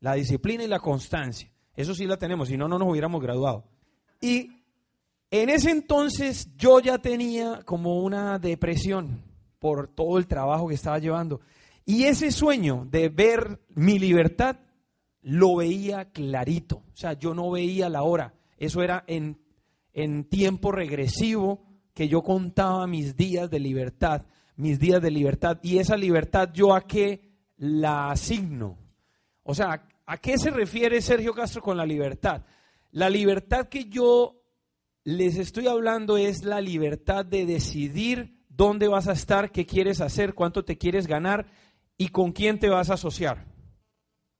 [0.00, 1.52] La disciplina y la constancia.
[1.74, 3.64] Eso sí la tenemos, si no, no nos hubiéramos graduado.
[4.20, 4.62] Y
[5.30, 9.22] en ese entonces yo ya tenía como una depresión
[9.58, 11.40] por todo el trabajo que estaba llevando.
[11.84, 14.56] Y ese sueño de ver mi libertad
[15.22, 16.76] lo veía clarito.
[16.92, 18.34] O sea, yo no veía la hora.
[18.56, 19.40] Eso era en,
[19.92, 21.64] en tiempo regresivo
[21.94, 25.58] que yo contaba mis días de libertad, mis días de libertad.
[25.62, 28.78] Y esa libertad yo a qué la asigno.
[29.42, 32.44] O sea, ¿a qué se refiere Sergio Castro con la libertad?
[32.90, 34.42] La libertad que yo
[35.04, 40.34] les estoy hablando es la libertad de decidir dónde vas a estar, qué quieres hacer,
[40.34, 41.46] cuánto te quieres ganar
[41.96, 43.46] y con quién te vas a asociar.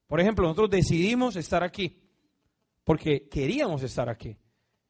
[0.06, 1.98] Por ejemplo, nosotros decidimos estar aquí
[2.84, 4.36] porque queríamos estar aquí.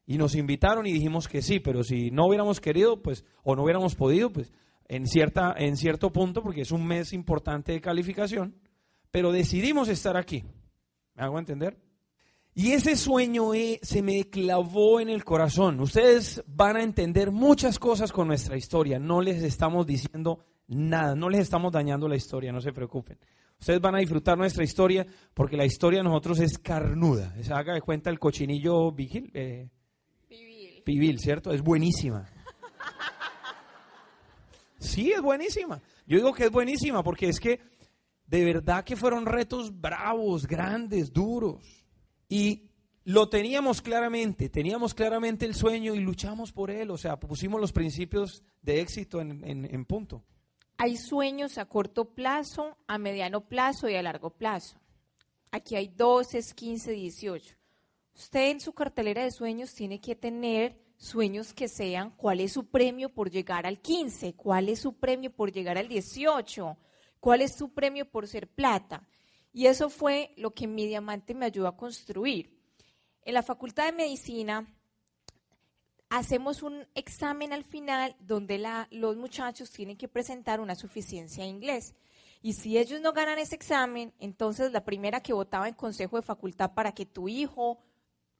[0.05, 3.63] Y nos invitaron y dijimos que sí, pero si no hubiéramos querido, pues, o no
[3.63, 4.51] hubiéramos podido, pues,
[4.87, 8.55] en, cierta, en cierto punto, porque es un mes importante de calificación,
[9.11, 10.43] pero decidimos estar aquí.
[11.15, 11.77] ¿Me hago entender?
[12.55, 15.79] Y ese sueño eh, se me clavó en el corazón.
[15.79, 18.99] Ustedes van a entender muchas cosas con nuestra historia.
[18.99, 23.17] No les estamos diciendo nada, no les estamos dañando la historia, no se preocupen.
[23.59, 27.33] Ustedes van a disfrutar nuestra historia porque la historia de nosotros es carnuda.
[27.41, 29.69] Se haga de cuenta el cochinillo vigil, eh,
[30.83, 31.19] pibil.
[31.19, 31.51] ¿cierto?
[31.51, 32.29] Es buenísima.
[34.83, 35.81] Sí, es buenísima.
[36.05, 37.59] Yo digo que es buenísima porque es que
[38.27, 41.85] de verdad que fueron retos bravos, grandes, duros.
[42.27, 42.69] Y
[43.05, 47.71] lo teníamos claramente, teníamos claramente el sueño y luchamos por él, o sea, pusimos los
[47.71, 50.23] principios de éxito en, en punto.
[50.77, 54.79] Hay sueños a corto plazo, a mediano plazo y a largo plazo.
[55.51, 57.55] Aquí hay 12, 15, 18.
[58.15, 62.67] Usted en su cartelera de sueños tiene que tener sueños que sean cuál es su
[62.67, 66.77] premio por llegar al 15, cuál es su premio por llegar al 18,
[67.19, 69.05] cuál es su premio por ser plata.
[69.51, 72.57] Y eso fue lo que mi diamante me ayudó a construir.
[73.21, 74.65] En la Facultad de Medicina
[76.09, 81.95] hacemos un examen al final donde los muchachos tienen que presentar una suficiencia en inglés.
[82.41, 86.23] Y si ellos no ganan ese examen, entonces la primera que votaba en consejo de
[86.23, 87.79] facultad para que tu hijo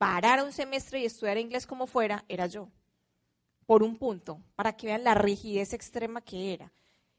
[0.03, 2.67] parara un semestre y estudiara inglés como fuera, era yo.
[3.65, 6.73] Por un punto, para que vean la rigidez extrema que era.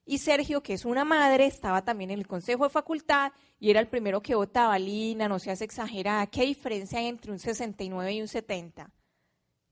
[0.04, 3.80] Y Sergio, que es una madre, estaba también en el consejo de facultad y era
[3.80, 4.78] el primero que votaba.
[4.78, 6.26] Lina, no seas exagerada.
[6.26, 8.90] ¿Qué diferencia hay entre un 69 y un 70?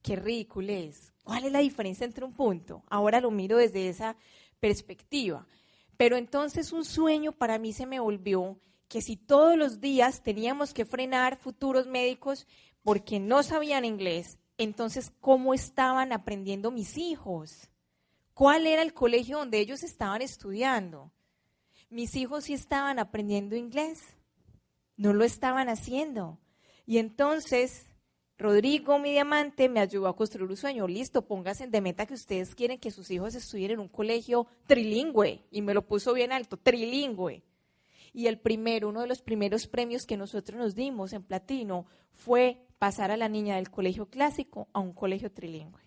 [0.00, 1.12] Qué ridículo es.
[1.22, 2.82] ¿Cuál es la diferencia entre un punto?
[2.88, 4.16] Ahora lo miro desde esa
[4.58, 5.46] perspectiva.
[5.98, 10.72] Pero entonces un sueño para mí se me volvió que si todos los días teníamos
[10.74, 12.46] que frenar futuros médicos
[12.82, 17.70] porque no sabían inglés, entonces ¿cómo estaban aprendiendo mis hijos?
[18.34, 21.12] ¿Cuál era el colegio donde ellos estaban estudiando?
[21.90, 24.00] Mis hijos sí estaban aprendiendo inglés,
[24.96, 26.38] no lo estaban haciendo.
[26.86, 27.86] Y entonces
[28.42, 30.88] Rodrigo, mi diamante, me ayudó a construir un sueño.
[30.88, 35.44] Listo, pónganse de meta que ustedes quieren que sus hijos estudien en un colegio trilingüe.
[35.52, 37.44] Y me lo puso bien alto, trilingüe.
[38.12, 42.66] Y el primero, uno de los primeros premios que nosotros nos dimos en platino fue
[42.82, 45.80] pasar a la niña del colegio clásico a un colegio trilingüe.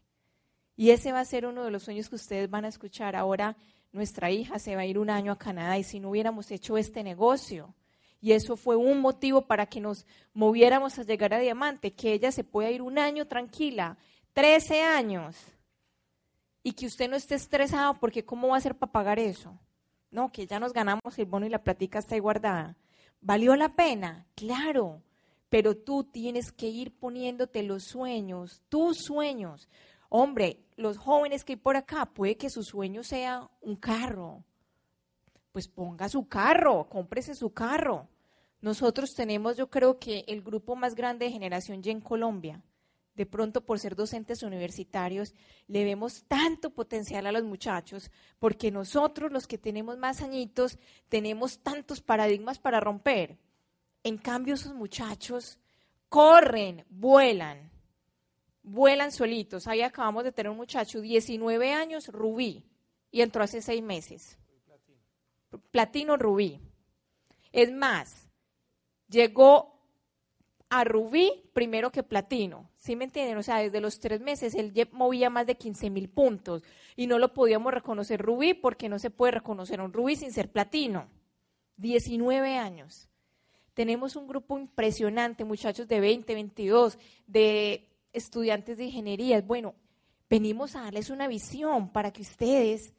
[0.78, 3.18] Y ese va a ser uno de los sueños que ustedes van a escuchar.
[3.18, 3.58] Ahora
[3.92, 6.78] nuestra hija se va a ir un año a Canadá y si no hubiéramos hecho
[6.78, 7.76] este negocio,
[8.22, 12.32] y eso fue un motivo para que nos moviéramos a llegar a Diamante, que ella
[12.32, 13.98] se pueda ir un año tranquila,
[14.32, 15.36] 13 años,
[16.64, 19.60] y que usted no esté estresado porque ¿cómo va a ser para pagar eso?
[20.12, 22.78] No, que ya nos ganamos el bono y la plática está ahí guardada.
[23.20, 24.28] ¿Valió la pena?
[24.34, 25.02] Claro,
[25.50, 29.70] pero tú tienes que ir poniéndote los sueños, tus sueños.
[30.10, 34.44] Hombre, los jóvenes que hay por acá, puede que su sueño sea un carro.
[35.52, 38.10] Pues ponga su carro, cómprese su carro.
[38.62, 42.64] Nosotros tenemos, yo creo que el grupo más grande de generación Y en Colombia.
[43.16, 45.34] De pronto, por ser docentes universitarios,
[45.68, 50.78] le vemos tanto potencial a los muchachos, porque nosotros, los que tenemos más añitos,
[51.08, 53.38] tenemos tantos paradigmas para romper.
[54.06, 55.58] En cambio, esos muchachos
[56.10, 57.72] corren, vuelan,
[58.62, 59.66] vuelan solitos.
[59.66, 62.64] Ahí acabamos de tener un muchacho, 19 años, Rubí,
[63.10, 64.38] y entró hace seis meses.
[65.72, 66.62] Platino Rubí.
[67.52, 68.30] Es más,
[69.10, 69.82] llegó
[70.70, 72.70] a Rubí primero que Platino.
[72.78, 73.40] ¿Sí me entienden?
[73.40, 76.62] O sea, desde los tres meses él movía más de 15 mil puntos
[76.96, 80.52] y no lo podíamos reconocer Rubí porque no se puede reconocer un Rubí sin ser
[80.52, 81.10] Platino.
[81.78, 83.10] 19 años.
[83.76, 89.42] Tenemos un grupo impresionante, muchachos de 20, 22, de estudiantes de ingeniería.
[89.42, 89.76] Bueno,
[90.30, 92.94] venimos a darles una visión para que ustedes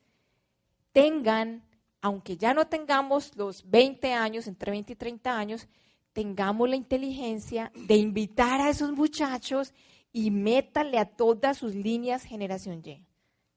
[0.93, 1.65] tengan,
[2.03, 5.67] aunque ya no tengamos los 20 años, entre 20 y 30 años,
[6.13, 9.73] tengamos la inteligencia de invitar a esos muchachos
[10.13, 13.03] y métale a todas sus líneas generación Y.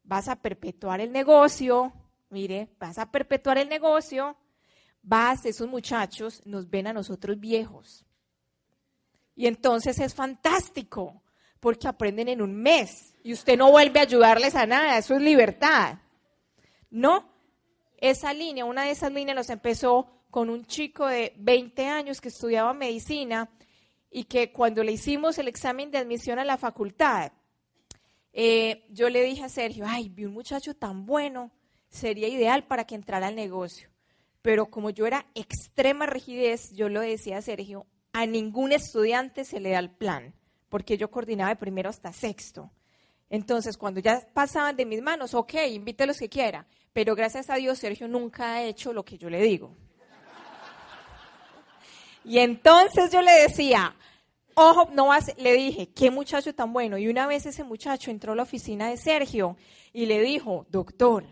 [0.04, 1.92] Vas a perpetuar el negocio,
[2.30, 4.38] mire, vas a perpetuar el negocio,
[5.10, 8.06] vas, esos muchachos nos ven a nosotros viejos.
[9.36, 11.24] Y entonces es fantástico,
[11.60, 13.15] porque aprenden en un mes.
[13.24, 16.00] y usted no vuelve a ayudarles a nada, eso es libertad.
[16.89, 17.30] No,
[17.98, 22.30] esa línea, una de esas líneas nos empezó con un chico de 20 años que
[22.30, 23.50] estudiaba medicina
[24.10, 27.34] y que cuando le hicimos el examen de admisión a la facultad,
[28.32, 31.52] eh, yo le dije a Sergio, ay, vi un muchacho tan bueno,
[31.89, 33.88] sería ideal para que entrara al negocio.
[34.41, 39.60] Pero como yo era extrema rigidez, yo lo decía a Sergio, a ningún estudiante se
[39.60, 40.34] le da el plan,
[40.69, 42.71] porque yo coordinaba de primero hasta sexto.
[43.30, 47.49] Entonces, cuando ya pasaban de mis manos, ok, invite a los que quiera, pero gracias
[47.49, 49.75] a Dios Sergio nunca ha hecho lo que yo le digo.
[52.23, 53.95] Y entonces yo le decía,
[54.56, 56.97] ojo, no vas, le dije, qué muchacho tan bueno.
[56.97, 59.58] Y una vez ese muchacho entró a la oficina de Sergio
[59.93, 61.25] y le dijo, doctor,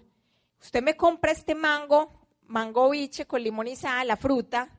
[0.61, 2.11] usted me compra este mango,
[2.47, 4.69] mango biche con limón y sal, la fruta.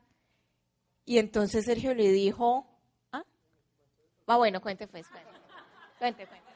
[1.05, 2.67] Y entonces Sergio le dijo,
[3.11, 3.23] ¿ah?
[4.29, 5.29] Va bueno, cuente pues, cuente,
[5.97, 6.49] cuente, cuente.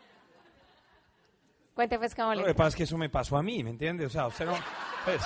[1.74, 3.72] Cuente pues cómo le Lo que pasa es que eso me pasó a mí, ¿me
[3.72, 4.08] entiendes?
[4.08, 4.54] O sea, usted no,
[5.06, 5.24] pues,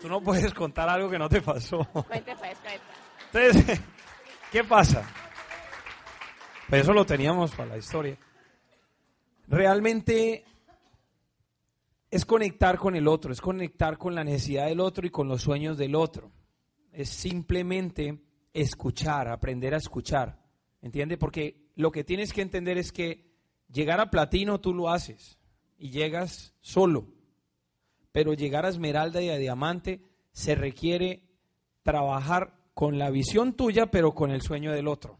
[0.00, 1.84] tú no puedes contar algo que no te pasó.
[2.06, 2.80] Cuente pues, cuente.
[3.32, 3.80] Entonces,
[4.52, 5.02] ¿qué pasa?
[6.68, 8.16] Pues eso lo teníamos para la historia.
[9.48, 10.44] Realmente
[12.10, 15.42] es conectar con el otro, es conectar con la necesidad del otro y con los
[15.42, 16.32] sueños del otro.
[16.92, 20.42] Es simplemente escuchar, aprender a escuchar.
[20.80, 21.18] ¿Entiende?
[21.18, 23.32] Porque lo que tienes que entender es que
[23.72, 25.38] llegar a platino tú lo haces
[25.78, 27.08] y llegas solo.
[28.12, 31.28] Pero llegar a esmeralda y a diamante se requiere
[31.82, 35.18] trabajar con la visión tuya, pero con el sueño del otro.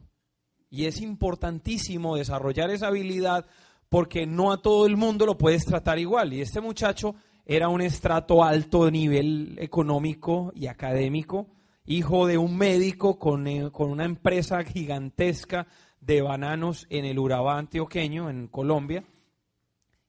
[0.71, 3.47] Y es importantísimo desarrollar esa habilidad
[3.89, 6.33] porque no a todo el mundo lo puedes tratar igual.
[6.33, 11.47] Y este muchacho era un estrato alto de nivel económico y académico,
[11.85, 15.67] hijo de un médico con, eh, con una empresa gigantesca
[16.01, 19.05] de bananos en el Urabá antioqueño, en Colombia.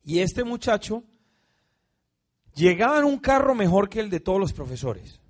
[0.03, 1.03] Y este muchacho
[2.55, 5.21] llegaba en un carro mejor que el de todos los profesores.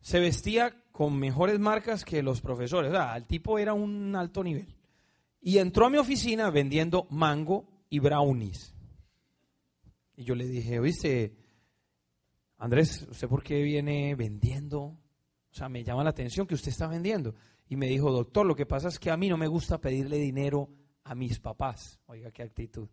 [0.00, 2.90] Se vestía con mejores marcas que los profesores.
[2.90, 4.74] O sea, el tipo era un alto nivel.
[5.40, 8.74] Y entró a mi oficina vendiendo mango y brownies.
[10.16, 11.34] Y yo le dije, oíste,
[12.58, 14.80] Andrés, ¿usted por qué viene vendiendo?
[14.82, 14.98] O
[15.50, 17.34] sea, me llama la atención que usted está vendiendo.
[17.68, 20.18] Y me dijo, doctor, lo que pasa es que a mí no me gusta pedirle
[20.18, 20.68] dinero
[21.04, 22.00] a mis papás.
[22.06, 22.88] Oiga, qué actitud.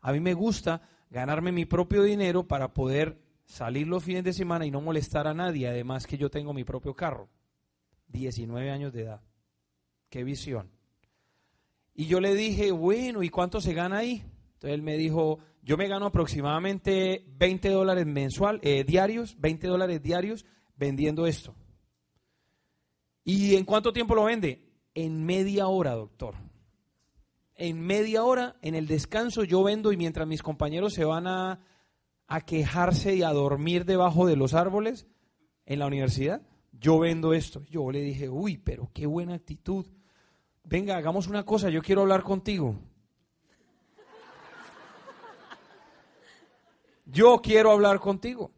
[0.00, 4.66] A mí me gusta ganarme mi propio dinero para poder salir los fines de semana
[4.66, 5.68] y no molestar a nadie.
[5.68, 7.30] Además que yo tengo mi propio carro.
[8.08, 9.22] 19 años de edad.
[10.10, 10.75] Qué visión.
[11.98, 14.22] Y yo le dije, bueno, ¿y cuánto se gana ahí?
[14.52, 20.02] Entonces él me dijo, yo me gano aproximadamente 20 dólares mensual, eh, diarios, 20 dólares
[20.02, 20.44] diarios
[20.76, 21.54] vendiendo esto.
[23.24, 24.62] ¿Y en cuánto tiempo lo vende?
[24.94, 26.34] En media hora, doctor.
[27.54, 31.60] En media hora, en el descanso, yo vendo y mientras mis compañeros se van a,
[32.26, 35.06] a quejarse y a dormir debajo de los árboles
[35.64, 37.64] en la universidad, yo vendo esto.
[37.70, 39.86] Yo le dije, uy, pero qué buena actitud
[40.66, 42.76] venga, hagamos una cosa, yo quiero hablar contigo.
[47.06, 48.50] Yo quiero hablar contigo.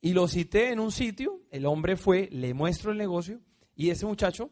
[0.00, 3.40] Y lo cité en un sitio, el hombre fue, le muestro el negocio
[3.74, 4.50] y ese muchacho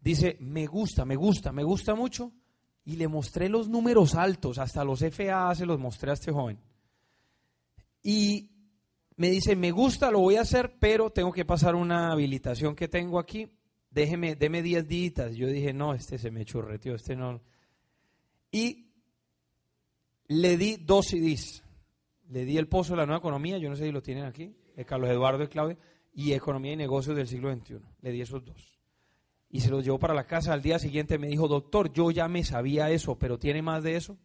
[0.00, 2.32] dice, me gusta, me gusta, me gusta mucho.
[2.84, 6.58] Y le mostré los números altos, hasta los FA se los mostré a este joven.
[8.02, 8.50] Y
[9.16, 12.88] me dice, me gusta, lo voy a hacer, pero tengo que pasar una habilitación que
[12.88, 13.57] tengo aquí
[13.90, 15.34] déjeme, deme 10 días.
[15.34, 17.40] Yo dije, no, este se me churreteó, este no.
[18.50, 18.88] Y
[20.28, 21.62] le di dos CDs.
[22.30, 24.54] Le di el pozo de la nueva economía, yo no sé si lo tienen aquí,
[24.76, 25.78] de Carlos Eduardo y Claudia,
[26.12, 27.78] y Economía y Negocios del siglo XXI.
[28.02, 28.78] Le di esos dos.
[29.50, 30.52] Y se los llevó para la casa.
[30.52, 33.96] Al día siguiente me dijo, doctor, yo ya me sabía eso, pero ¿tiene más de
[33.96, 34.18] eso?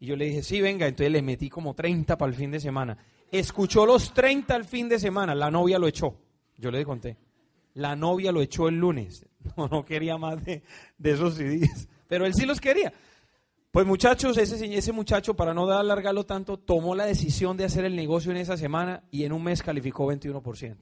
[0.00, 0.86] Y yo le dije, sí, venga.
[0.86, 2.96] Entonces le metí como 30 para el fin de semana.
[3.30, 5.34] Escuchó los 30 al fin de semana.
[5.34, 6.16] La novia lo echó.
[6.56, 7.18] Yo le conté.
[7.74, 9.26] La novia lo echó el lunes.
[9.56, 10.62] No, quería más de,
[11.02, 11.88] esos CDs.
[12.06, 12.92] Pero él sí los quería.
[13.72, 17.96] Pues muchachos, ese, ese muchacho, para no alargarlo tanto, tomó la decisión de hacer el
[17.96, 20.76] negocio en esa semana y en un mes calificó 21%.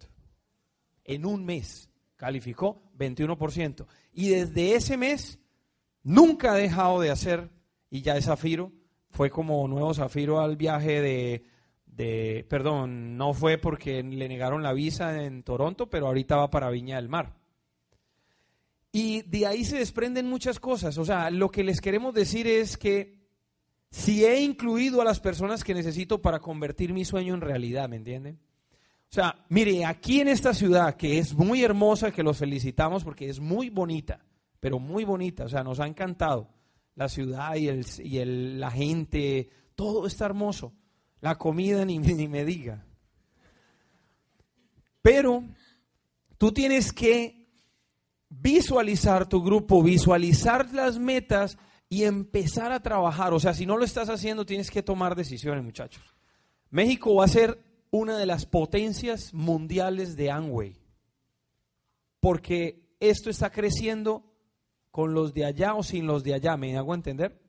[1.04, 3.86] En un mes calificó 21%.
[4.12, 5.38] Y desde ese mes
[6.02, 7.50] nunca ha dejado de hacer,
[7.88, 8.72] y ya es Zafiro,
[9.10, 11.44] fue como nuevo Zafiro al viaje de
[11.96, 16.96] perdón, no fue porque le negaron la visa en Toronto, pero ahorita va para Viña
[16.96, 17.36] del Mar.
[18.92, 20.98] Y de ahí se desprenden muchas cosas.
[20.98, 23.20] O sea, lo que les queremos decir es que
[23.90, 27.96] si he incluido a las personas que necesito para convertir mi sueño en realidad, ¿me
[27.96, 28.40] entienden?
[29.10, 33.28] O sea, mire, aquí en esta ciudad, que es muy hermosa, que los felicitamos porque
[33.28, 34.24] es muy bonita,
[34.60, 36.48] pero muy bonita, o sea, nos ha encantado.
[36.94, 40.72] la ciudad y, el, y el, la gente, todo está hermoso.
[41.20, 42.84] La comida ni, ni me diga.
[45.02, 45.44] Pero
[46.38, 47.48] tú tienes que
[48.28, 51.58] visualizar tu grupo, visualizar las metas
[51.88, 53.34] y empezar a trabajar.
[53.34, 56.02] O sea, si no lo estás haciendo, tienes que tomar decisiones, muchachos.
[56.70, 57.58] México va a ser
[57.90, 60.76] una de las potencias mundiales de Amway,
[62.20, 64.24] porque esto está creciendo
[64.92, 67.40] con los de allá o sin los de allá, ¿me hago entender?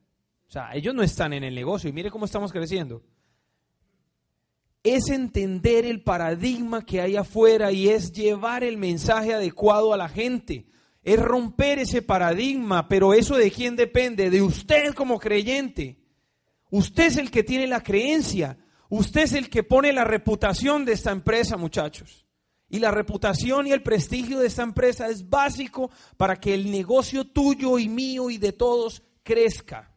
[0.48, 3.02] O sea, ellos no están en el negocio y mire cómo estamos creciendo.
[4.82, 10.08] Es entender el paradigma que hay afuera y es llevar el mensaje adecuado a la
[10.08, 10.66] gente.
[11.02, 14.30] Es romper ese paradigma, pero eso de quién depende?
[14.30, 15.98] De usted como creyente.
[16.70, 18.58] Usted es el que tiene la creencia.
[18.88, 22.26] Usted es el que pone la reputación de esta empresa, muchachos.
[22.68, 27.24] Y la reputación y el prestigio de esta empresa es básico para que el negocio
[27.26, 29.91] tuyo y mío y de todos crezca.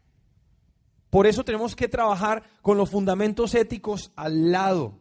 [1.16, 5.00] Por eso tenemos que trabajar con los fundamentos éticos al lado.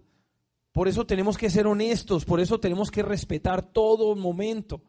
[0.70, 4.80] Por eso tenemos que ser honestos, por eso tenemos que respetar todo momento.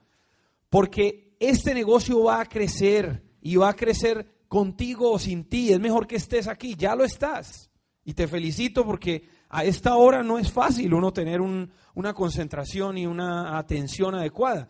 [0.70, 5.74] Porque este negocio va a crecer y va a crecer contigo o sin ti.
[5.74, 7.72] Es mejor que estés aquí, ya lo estás.
[8.04, 13.08] Y te felicito porque a esta hora no es fácil uno tener una concentración y
[13.08, 14.70] una atención adecuada.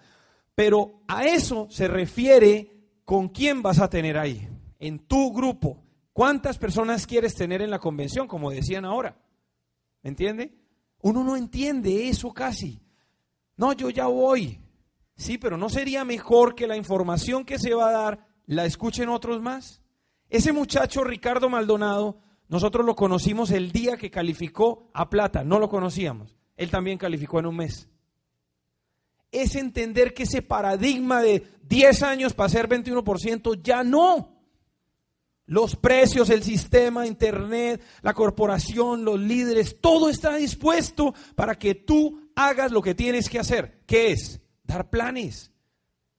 [0.55, 2.71] Pero a eso se refiere
[3.03, 4.47] con quién vas a tener ahí,
[4.79, 5.84] en tu grupo.
[6.15, 9.17] ¿Cuántas personas quieres tener en la convención, como decían ahora?
[10.01, 10.57] ¿Me entiende?
[11.01, 12.81] Uno no entiende eso casi.
[13.57, 14.61] No, yo ya voy.
[15.17, 19.09] Sí, pero ¿no sería mejor que la información que se va a dar la escuchen
[19.09, 19.81] otros más?
[20.29, 25.67] Ese muchacho Ricardo Maldonado nosotros lo conocimos el día que calificó a plata, no lo
[25.67, 26.37] conocíamos.
[26.55, 27.89] Él también calificó en un mes.
[29.33, 34.34] Es entender que ese paradigma de 10 años para ser 21% ya no.
[35.47, 42.29] Los precios, el sistema, Internet, la corporación, los líderes, todo está dispuesto para que tú
[42.35, 43.83] hagas lo que tienes que hacer.
[43.85, 44.41] ¿Qué es?
[44.63, 45.51] Dar planes,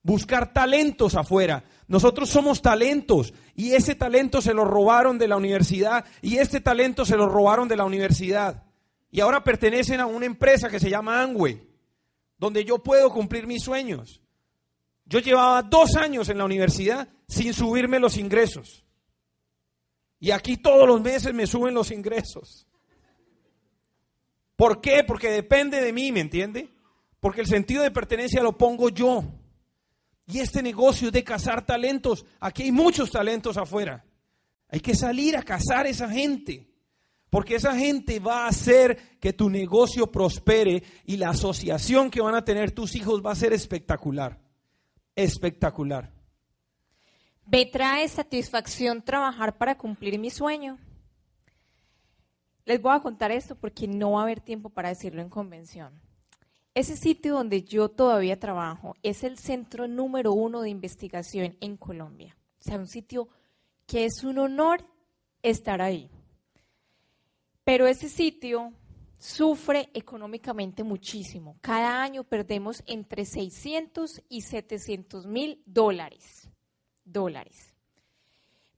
[0.03, 6.05] buscar talentos afuera, nosotros somos talentos y ese talento se lo robaron de la universidad
[6.23, 8.65] y este talento se lo robaron de la universidad.
[9.11, 11.63] Y ahora pertenecen a una empresa que se llama Angway,
[12.39, 14.21] donde yo puedo cumplir mis sueños.
[15.05, 18.86] Yo llevaba dos años en la universidad sin subirme los ingresos.
[20.19, 22.67] Y aquí todos los meses me suben los ingresos.
[24.57, 25.05] ¿Por qué?
[25.05, 26.71] Porque depende de mí, ¿me entiende?
[27.21, 29.23] Porque el sentido de pertenencia lo pongo yo.
[30.27, 34.05] Y este negocio de cazar talentos, aquí hay muchos talentos afuera.
[34.69, 36.73] Hay que salir a cazar esa gente.
[37.29, 42.35] Porque esa gente va a hacer que tu negocio prospere y la asociación que van
[42.35, 44.41] a tener tus hijos va a ser espectacular.
[45.15, 46.16] Espectacular.
[47.49, 50.79] ¿Me trae satisfacción trabajar para cumplir mi sueño?
[52.65, 56.01] Les voy a contar esto porque no va a haber tiempo para decirlo en convención.
[56.75, 62.37] Ese sitio donde yo todavía trabajo es el centro número uno de investigación en Colombia.
[62.59, 63.29] O sea, un sitio
[63.87, 64.85] que es un honor
[65.41, 66.11] estar ahí.
[67.63, 68.73] Pero ese sitio
[69.19, 71.57] sufre económicamente muchísimo.
[71.61, 76.46] Cada año perdemos entre 600 y 700 mil dólares.
[77.07, 77.75] Dólares.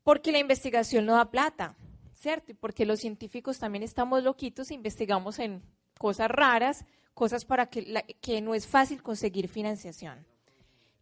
[0.04, 1.74] Porque la investigación no da plata,
[2.14, 2.52] ¿cierto?
[2.52, 5.62] Y porque los científicos también estamos loquitos e investigamos en
[5.98, 6.84] cosas raras
[7.18, 10.24] cosas para que, que no es fácil conseguir financiación,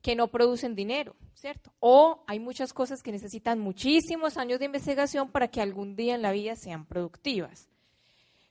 [0.00, 1.70] que no producen dinero, ¿cierto?
[1.78, 6.22] O hay muchas cosas que necesitan muchísimos años de investigación para que algún día en
[6.22, 7.68] la vida sean productivas.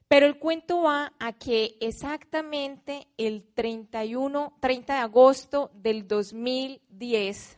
[0.07, 7.57] Pero el cuento va a que exactamente el 31, 30 de agosto del 2010,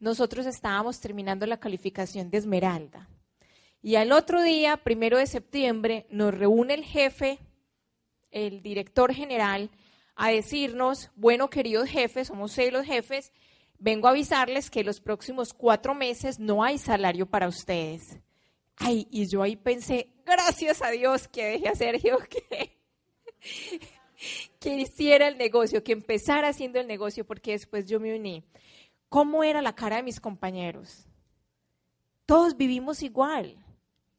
[0.00, 3.08] nosotros estábamos terminando la calificación de Esmeralda.
[3.80, 7.38] Y al otro día, primero de septiembre, nos reúne el jefe
[8.30, 9.70] el director general
[10.16, 13.32] a decirnos, bueno, queridos jefes, somos seis los jefes,
[13.78, 18.18] vengo a avisarles que los próximos cuatro meses no hay salario para ustedes.
[18.76, 22.76] Ay, y yo ahí pensé, gracias a Dios que dejé a Sergio que,
[24.60, 28.44] que hiciera el negocio, que empezara haciendo el negocio, porque después yo me uní.
[29.08, 31.06] ¿Cómo era la cara de mis compañeros?
[32.26, 33.56] Todos vivimos igual.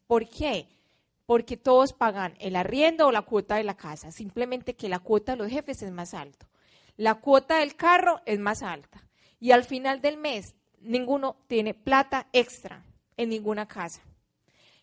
[0.08, 0.68] ¿Por qué?
[1.30, 5.34] porque todos pagan el arriendo o la cuota de la casa, simplemente que la cuota
[5.34, 6.48] de los jefes es más alto.
[6.98, 9.08] La cuota del carro es más alta.
[9.40, 12.84] Y al final del mes, ninguno tiene plata extra
[13.16, 14.02] en ninguna casa.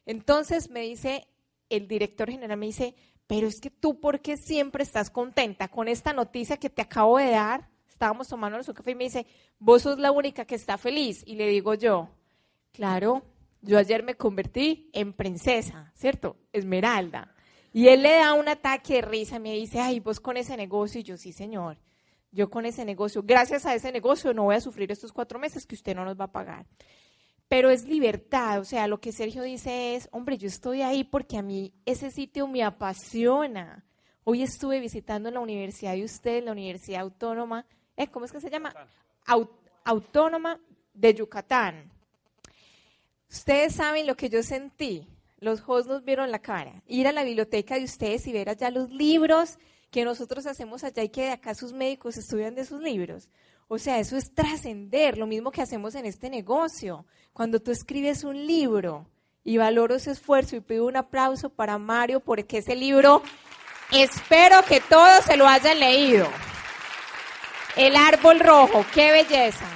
[0.04, 1.26] Entonces me dice
[1.68, 2.94] el director general, me dice,
[3.26, 7.18] pero es que tú, ¿por qué siempre estás contenta con esta noticia que te acabo
[7.18, 7.68] de dar?
[7.96, 9.26] Estábamos tomando su café y me dice,
[9.58, 11.22] vos sos la única que está feliz.
[11.26, 12.10] Y le digo yo,
[12.76, 13.22] Claro,
[13.62, 16.36] yo ayer me convertí en princesa, ¿cierto?
[16.52, 17.34] Esmeralda.
[17.72, 21.00] Y él le da un ataque de risa, me dice, ay, vos con ese negocio,
[21.00, 21.78] y yo sí, señor,
[22.32, 25.66] yo con ese negocio, gracias a ese negocio no voy a sufrir estos cuatro meses
[25.66, 26.66] que usted no nos va a pagar.
[27.48, 31.38] Pero es libertad, o sea, lo que Sergio dice es, hombre, yo estoy ahí porque
[31.38, 33.86] a mí ese sitio me apasiona.
[34.24, 37.64] Hoy estuve visitando la universidad de usted, la Universidad Autónoma,
[37.96, 38.08] ¿eh?
[38.08, 38.74] ¿cómo es que se llama?
[39.84, 40.58] Autónoma
[40.94, 41.90] de Yucatán.
[43.30, 45.06] Ustedes saben lo que yo sentí.
[45.38, 46.82] Los hosts nos vieron la cara.
[46.86, 49.58] Ir a la biblioteca de ustedes y ver allá los libros
[49.90, 53.28] que nosotros hacemos allá y que de acá sus médicos estudian de sus libros.
[53.68, 57.04] O sea, eso es trascender, lo mismo que hacemos en este negocio.
[57.32, 59.06] Cuando tú escribes un libro
[59.44, 63.22] y valoro ese esfuerzo y pido un aplauso para Mario porque ese libro
[63.92, 66.26] espero que todos se lo hayan leído.
[67.76, 69.66] El árbol rojo, qué belleza.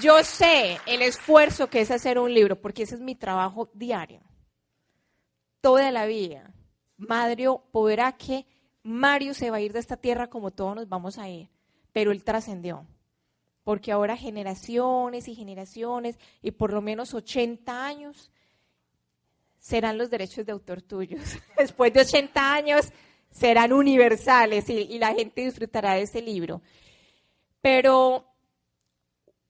[0.00, 4.20] Yo sé el esfuerzo que es hacer un libro, porque ese es mi trabajo diario.
[5.60, 6.54] Toda la vida.
[6.96, 8.46] Mario podrá que
[8.82, 11.50] Mario se va a ir de esta tierra como todos nos vamos a ir,
[11.92, 12.86] pero él trascendió.
[13.62, 18.30] Porque ahora generaciones y generaciones y por lo menos 80 años
[19.58, 21.36] serán los derechos de autor tuyos.
[21.58, 22.92] Después de 80 años
[23.36, 26.62] serán universales y, y la gente disfrutará de ese libro.
[27.60, 28.24] Pero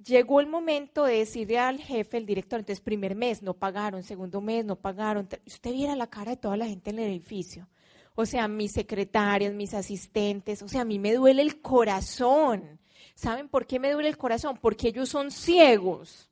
[0.04, 4.40] llegó el momento de decirle al jefe, el director, entonces primer mes no pagaron, segundo
[4.40, 5.28] mes no pagaron.
[5.46, 7.68] Usted viera la cara de toda la gente en el edificio.
[8.14, 12.80] O sea, mis secretarias, mis asistentes, o sea, a mí me duele el corazón.
[13.14, 14.58] ¿Saben por qué me duele el corazón?
[14.60, 16.30] Porque ellos son ciegos.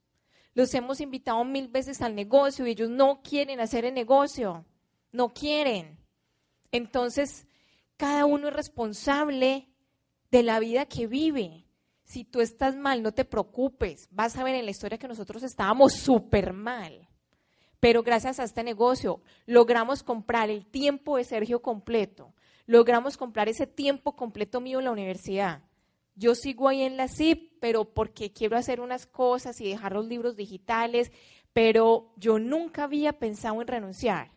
[0.55, 4.65] Los hemos invitado mil veces al negocio y ellos no quieren hacer el negocio.
[5.13, 6.04] No quieren.
[6.75, 7.47] Entonces,
[7.97, 9.68] cada uno es responsable
[10.33, 11.68] de la vida que vive.
[12.03, 14.09] Si tú estás mal, no te preocupes.
[14.11, 17.09] Vas a ver en la historia que nosotros estábamos súper mal.
[17.79, 22.35] Pero gracias a este negocio logramos comprar el tiempo de Sergio completo.
[22.66, 25.62] Logramos comprar ese tiempo completo mío en la universidad.
[26.16, 30.07] Yo sigo ahí en la CIP, pero porque quiero hacer unas cosas y dejar los
[30.07, 31.12] libros digitales,
[31.53, 34.34] pero yo nunca había pensado en renunciar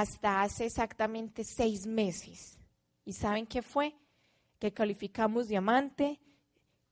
[0.00, 2.58] hasta hace exactamente seis meses.
[3.04, 3.94] ¿Y saben qué fue?
[4.64, 6.20] que calificamos diamante.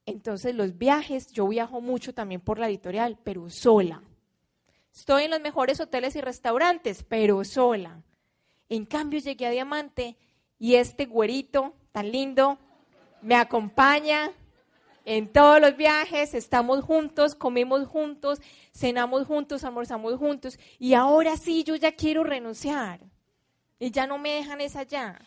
[0.05, 4.03] Entonces los viajes, yo viajo mucho también por la editorial, pero sola.
[4.95, 8.03] Estoy en los mejores hoteles y restaurantes, pero sola.
[8.69, 10.19] En cambio llegué a diamante
[10.59, 12.59] y este güerito tan lindo
[13.23, 14.33] me acompaña
[15.05, 18.41] en todos los viajes, estamos juntos, comemos juntos,
[18.73, 23.01] cenamos juntos, almorzamos juntos y ahora sí yo ya quiero renunciar
[23.79, 25.19] y ya no me dejan esa allá.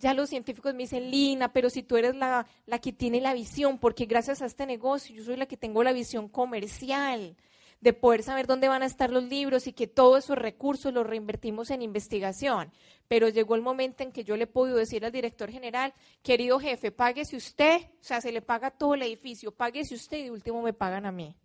[0.00, 3.34] Ya los científicos me dicen, Lina, pero si tú eres la, la, que tiene la
[3.34, 7.36] visión, porque gracias a este negocio yo soy la que tengo la visión comercial,
[7.80, 11.06] de poder saber dónde van a estar los libros y que todos esos recursos los
[11.06, 12.72] reinvertimos en investigación.
[13.06, 16.90] Pero llegó el momento en que yo le puedo decir al director general, querido jefe,
[16.90, 20.72] páguese usted, o sea, se le paga todo el edificio, páguese usted y último me
[20.72, 21.36] pagan a mí.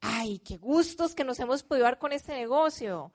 [0.00, 3.12] Ay, qué gustos que nos hemos podido dar con este negocio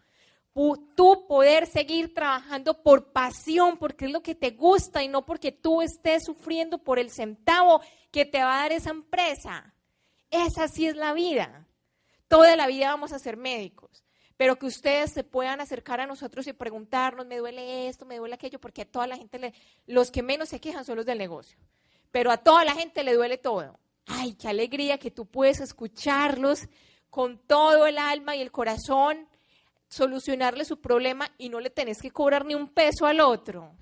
[0.96, 5.52] tú poder seguir trabajando por pasión, porque es lo que te gusta y no porque
[5.52, 7.82] tú estés sufriendo por el centavo
[8.12, 9.74] que te va a dar esa empresa.
[10.30, 11.68] Esa sí es la vida.
[12.30, 14.05] Toda la vida vamos a ser médicos,
[14.38, 18.36] pero que ustedes se puedan acercar a nosotros y preguntarnos, me duele esto, me duele
[18.36, 19.53] aquello, porque a toda la gente, le,
[19.88, 21.57] los que menos se quejan son los del negocio,
[22.11, 23.80] pero a toda la gente le duele todo.
[24.05, 26.67] Ay, qué alegría que tú puedes escucharlos
[27.09, 29.27] con todo el alma y el corazón
[29.88, 33.73] solucionarle su problema y no le tenés que cobrar ni un peso al otro.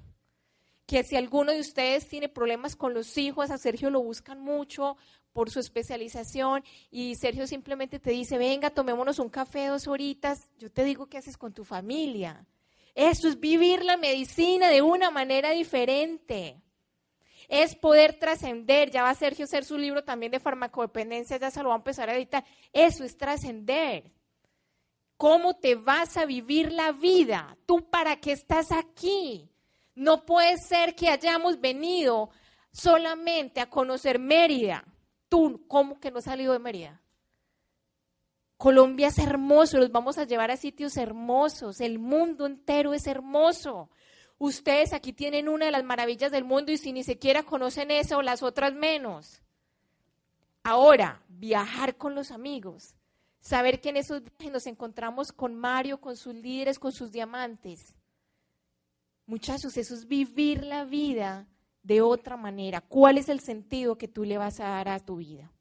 [0.87, 4.97] Que si alguno de ustedes tiene problemas con los hijos, a Sergio lo buscan mucho
[5.33, 10.71] por su especialización y Sergio simplemente te dice, venga, tomémonos un café dos horitas, yo
[10.71, 12.47] te digo qué haces con tu familia.
[12.95, 16.59] Eso es vivir la medicina de una manera diferente.
[17.47, 18.89] Es poder trascender.
[18.89, 21.77] Ya va Sergio a hacer su libro también de farmacodependencia, ya se lo va a
[21.77, 22.43] empezar a editar.
[22.73, 24.11] Eso es trascender.
[25.17, 27.55] ¿Cómo te vas a vivir la vida?
[27.67, 29.51] ¿Tú para qué estás aquí?
[29.97, 32.29] No puede ser que hayamos venido
[32.71, 34.85] solamente a conocer Mérida.
[35.27, 37.01] Tú, ¿cómo que no has salido de Mérida?
[38.57, 43.89] Colombia es hermoso, los vamos a llevar a sitios hermosos, el mundo entero es hermoso.
[44.37, 48.21] Ustedes aquí tienen una de las maravillas del mundo y si ni siquiera conocen eso,
[48.21, 49.41] las otras menos.
[50.61, 52.93] Ahora, viajar con los amigos.
[53.39, 57.96] Saber que en esos viajes nos encontramos con Mario, con sus líderes, con sus diamantes.
[59.27, 61.47] Muchachos, eso es vivir la vida
[61.83, 62.81] de otra manera.
[62.81, 65.51] ¿Cuál es el sentido que tú le vas a dar a tu vida?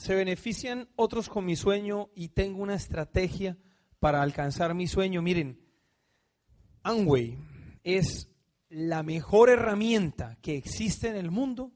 [0.00, 3.58] se benefician otros con mi sueño y tengo una estrategia
[3.98, 5.20] para alcanzar mi sueño.
[5.20, 5.60] Miren,
[6.82, 7.36] Amway
[7.84, 8.30] es
[8.70, 11.72] la mejor herramienta que existe en el mundo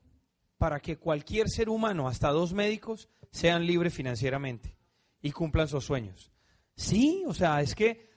[0.56, 4.74] para que cualquier ser humano, hasta dos médicos, sean libres financieramente
[5.20, 6.32] y cumplan sus sueños.
[6.76, 8.08] Sí, o sea, es que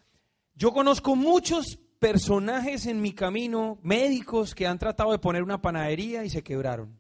[0.58, 6.26] yo conozco muchos personajes en mi camino, médicos que han tratado de poner una panadería
[6.26, 7.00] y se quebraron.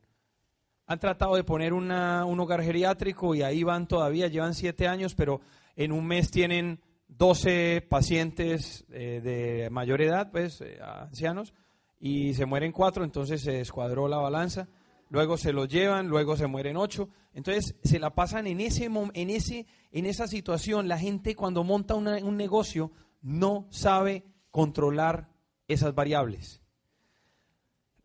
[0.85, 5.15] Han tratado de poner una, un hogar geriátrico y ahí van todavía, llevan siete años,
[5.15, 5.41] pero
[5.75, 11.55] en un mes tienen 12 pacientes eh, de mayor edad, pues eh, ancianos,
[11.99, 14.67] y se mueren cuatro, entonces se descuadró la balanza,
[15.09, 19.29] luego se los llevan, luego se mueren ocho, entonces se la pasan en, ese, en,
[19.31, 22.91] ese, en esa situación, la gente cuando monta un negocio
[23.21, 25.29] no sabe controlar
[25.67, 26.61] esas variables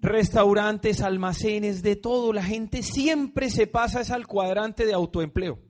[0.03, 2.33] restaurantes, almacenes, de todo.
[2.33, 5.61] La gente siempre se pasa es al cuadrante de autoempleo,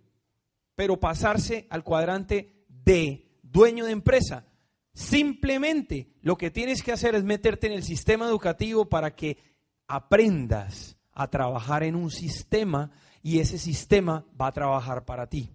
[0.74, 4.46] pero pasarse al cuadrante de dueño de empresa.
[4.94, 9.38] Simplemente lo que tienes que hacer es meterte en el sistema educativo para que
[9.86, 12.90] aprendas a trabajar en un sistema
[13.22, 15.50] y ese sistema va a trabajar para ti.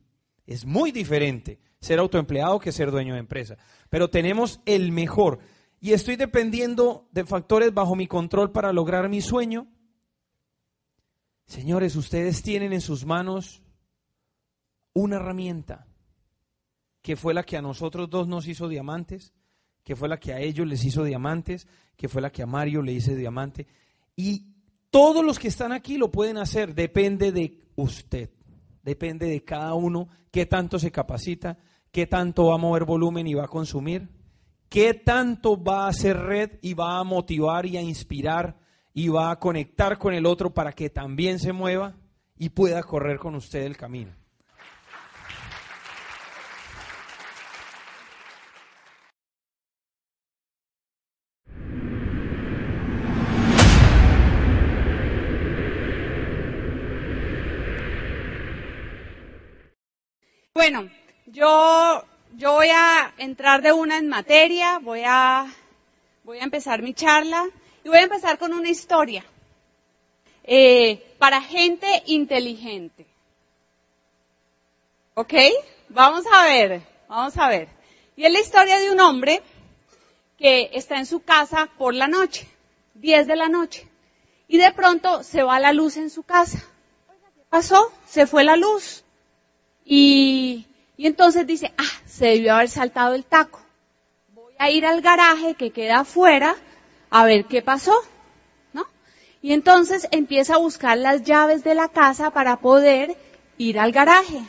[0.45, 3.57] Es muy diferente ser autoempleado que ser dueño de empresa,
[3.89, 5.39] pero tenemos el mejor.
[5.80, 9.67] Y estoy dependiendo de factores bajo mi control para lograr mi sueño,
[11.45, 13.61] señores, ustedes tienen en sus manos
[14.93, 15.88] una herramienta
[17.01, 19.34] que fue la que a nosotros dos nos hizo diamantes,
[19.84, 22.82] que fue la que a ellos les hizo diamantes, que fue la que a Mario
[22.82, 23.67] le hizo diamante.
[24.15, 24.55] Y
[24.89, 28.30] todos los que están aquí lo pueden hacer, depende de usted,
[28.88, 31.57] depende de cada uno, qué tanto se capacita,
[31.91, 34.07] qué tanto va a mover volumen y va a consumir.
[34.69, 38.57] ¿Qué tanto va a hacer red y va a motivar y a inspirar
[38.93, 41.97] y va a conectar con el otro para que también se mueva
[42.38, 44.15] y pueda correr con usted el camino?
[60.58, 60.89] Bueno,
[61.28, 62.03] yo
[62.36, 65.45] yo voy a entrar de una en materia, voy a,
[66.24, 67.47] voy a empezar mi charla
[67.84, 69.24] y voy a empezar con una historia
[70.43, 73.05] eh, para gente inteligente.
[75.14, 75.36] ¿Ok?
[75.89, 77.68] Vamos a ver, vamos a ver.
[78.16, 79.43] Y es la historia de un hombre
[80.39, 82.47] que está en su casa por la noche,
[82.95, 83.88] 10 de la noche,
[84.47, 86.58] y de pronto se va la luz en su casa.
[87.36, 87.91] ¿Qué pasó?
[88.08, 89.03] Se fue la luz.
[89.89, 90.67] Y
[90.97, 93.61] y entonces dice, ah, se debió haber saltado el taco.
[94.33, 96.55] Voy a ir al garaje que queda afuera
[97.11, 97.93] a ver qué pasó,
[98.73, 98.88] ¿no?
[99.43, 103.15] Y entonces empieza a buscar las llaves de la casa para poder
[103.59, 104.41] ir al garaje.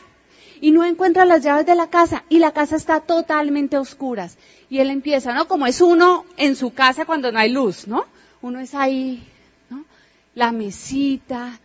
[0.59, 4.37] Y no encuentra las llaves de la casa y la casa está totalmente a oscuras.
[4.71, 5.47] Y él empieza, ¿no?
[5.47, 8.05] Como es uno en su casa cuando no hay luz, ¿no?
[8.41, 9.23] Uno es ahí,
[9.69, 9.85] ¿no?
[10.33, 11.59] La mesita,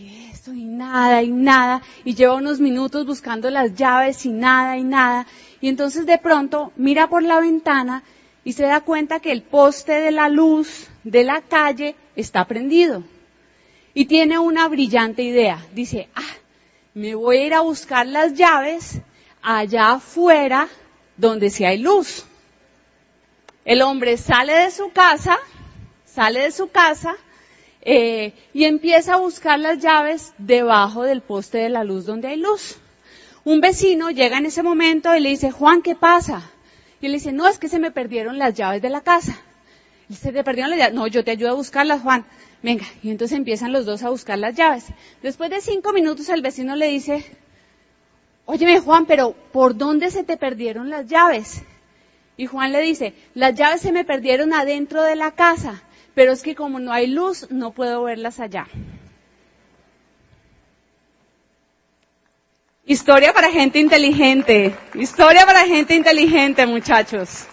[0.00, 4.78] y esto y nada y nada, y lleva unos minutos buscando las llaves y nada
[4.78, 5.26] y nada,
[5.60, 8.02] y entonces de pronto mira por la ventana
[8.42, 13.04] y se da cuenta que el poste de la luz de la calle está prendido.
[13.92, 15.66] Y tiene una brillante idea.
[15.74, 16.36] Dice, ah,
[16.94, 19.00] me voy a ir a buscar las llaves
[19.42, 20.68] allá afuera
[21.16, 22.24] donde sí hay luz.
[23.64, 25.36] El hombre sale de su casa,
[26.06, 27.14] sale de su casa,
[27.82, 32.36] eh, y empieza a buscar las llaves debajo del poste de la luz donde hay
[32.36, 32.76] luz.
[33.44, 36.50] Un vecino llega en ese momento y le dice, Juan, ¿qué pasa?
[37.00, 39.38] Y él dice, no, es que se me perdieron las llaves de la casa.
[40.10, 40.94] Y se te perdieron las llaves.
[40.94, 42.26] No, yo te ayudo a buscarlas, Juan.
[42.62, 42.84] Venga.
[43.02, 44.86] Y entonces empiezan los dos a buscar las llaves.
[45.22, 47.24] Después de cinco minutos el vecino le dice,
[48.44, 51.62] óyeme Juan, pero ¿por dónde se te perdieron las llaves?
[52.36, 55.82] Y Juan le dice, las llaves se me perdieron adentro de la casa
[56.20, 58.68] pero es que como no hay luz, no puedo verlas allá.
[62.84, 64.76] Historia para gente inteligente.
[64.92, 67.46] Historia para gente inteligente, muchachos.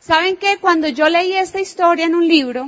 [0.00, 0.56] ¿Saben qué?
[0.58, 2.66] Cuando yo leí esta historia en un libro,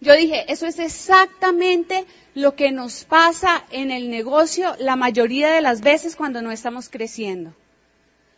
[0.00, 2.04] yo dije, eso es exactamente
[2.34, 6.88] lo que nos pasa en el negocio la mayoría de las veces cuando no estamos
[6.88, 7.54] creciendo.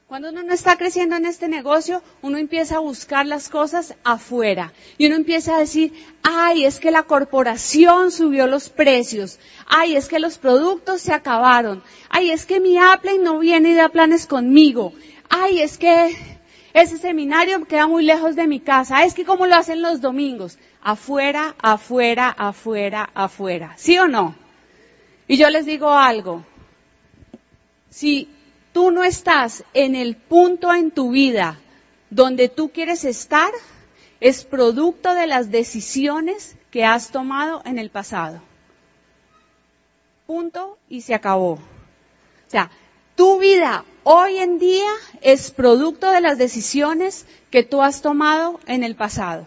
[0.08, 4.72] Cuando uno no está creciendo en este negocio, uno empieza a buscar las cosas afuera.
[4.98, 5.92] Y uno empieza a decir,
[6.22, 9.40] ay, es que la corporación subió los precios.
[9.66, 11.82] Ay, es que los productos se acabaron.
[12.08, 14.92] Ay, es que mi Apple no viene y da planes conmigo.
[15.28, 16.16] Ay, es que
[16.72, 18.98] ese seminario queda muy lejos de mi casa.
[18.98, 20.56] Ay, es que como lo hacen los domingos.
[20.82, 23.74] Afuera, afuera, afuera, afuera.
[23.76, 24.36] ¿Sí o no?
[25.26, 26.44] Y yo les digo algo,
[27.90, 28.28] si
[28.76, 31.58] tú no estás en el punto en tu vida
[32.10, 33.50] donde tú quieres estar,
[34.20, 38.42] es producto de las decisiones que has tomado en el pasado.
[40.26, 41.52] Punto y se acabó.
[41.52, 41.60] O
[42.48, 42.70] sea,
[43.14, 44.90] tu vida hoy en día
[45.22, 49.46] es producto de las decisiones que tú has tomado en el pasado.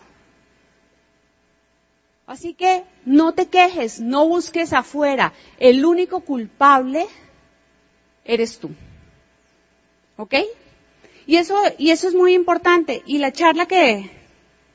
[2.25, 5.33] Así que no te quejes, no busques afuera.
[5.59, 7.05] El único culpable
[8.25, 8.71] eres tú.
[10.19, 10.35] ¿Ok?
[11.27, 13.03] Y eso, y eso es muy importante.
[13.05, 14.11] Y la charla que,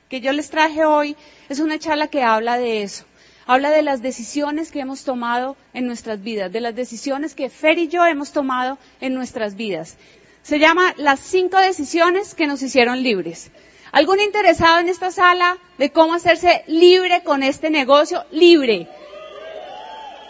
[0.08, 1.16] que yo les traje hoy
[1.50, 3.04] es una charla que habla de eso.
[3.44, 7.78] Habla de las decisiones que hemos tomado en nuestras vidas, de las decisiones que Fer
[7.78, 9.98] y yo hemos tomado en nuestras vidas.
[10.42, 13.50] Se llama Las cinco decisiones que nos hicieron libres.
[13.92, 18.24] ¿Algún interesado en esta sala de cómo hacerse libre con este negocio?
[18.30, 18.88] Libre.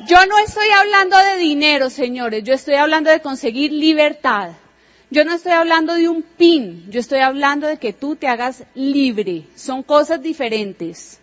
[0.09, 4.55] Yo no estoy hablando de dinero, señores, yo estoy hablando de conseguir libertad.
[5.11, 8.65] Yo no estoy hablando de un pin, yo estoy hablando de que tú te hagas
[8.75, 9.47] libre.
[9.55, 11.21] Son cosas diferentes.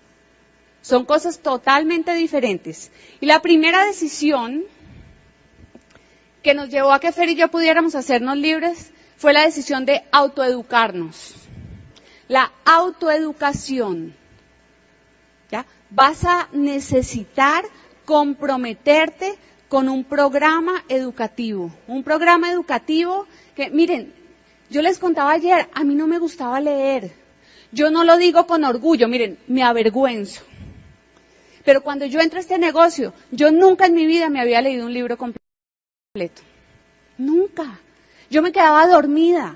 [0.82, 2.92] Son cosas totalmente diferentes.
[3.20, 4.64] Y la primera decisión
[6.42, 10.04] que nos llevó a que Fer y yo pudiéramos hacernos libres fue la decisión de
[10.12, 11.36] autoeducarnos.
[12.28, 14.16] La autoeducación.
[15.52, 15.66] ¿Ya?
[15.90, 17.66] Vas a necesitar
[18.06, 19.38] comprometerte
[19.72, 21.72] con un programa educativo.
[21.88, 24.14] Un programa educativo que, miren,
[24.70, 27.14] yo les contaba ayer, a mí no me gustaba leer.
[27.72, 30.42] Yo no lo digo con orgullo, miren, me avergüenzo.
[31.64, 34.86] Pero cuando yo entré a este negocio, yo nunca en mi vida me había leído
[34.86, 36.42] un libro completo.
[37.18, 37.80] Nunca.
[38.30, 39.56] Yo me quedaba dormida.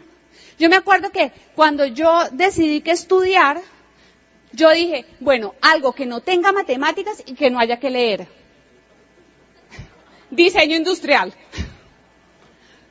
[0.57, 3.59] Yo me acuerdo que cuando yo decidí que estudiar,
[4.53, 8.44] yo dije, bueno, algo que no tenga matemáticas y que no haya que leer.
[10.31, 11.33] Diseño industrial.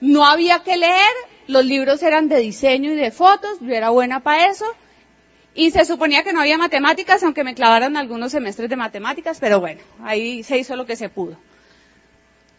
[0.01, 1.14] No había que leer,
[1.47, 4.66] los libros eran de diseño y de fotos, yo era buena para eso,
[5.55, 9.61] y se suponía que no había matemáticas, aunque me clavaron algunos semestres de matemáticas, pero
[9.61, 11.37] bueno, ahí se hizo lo que se pudo.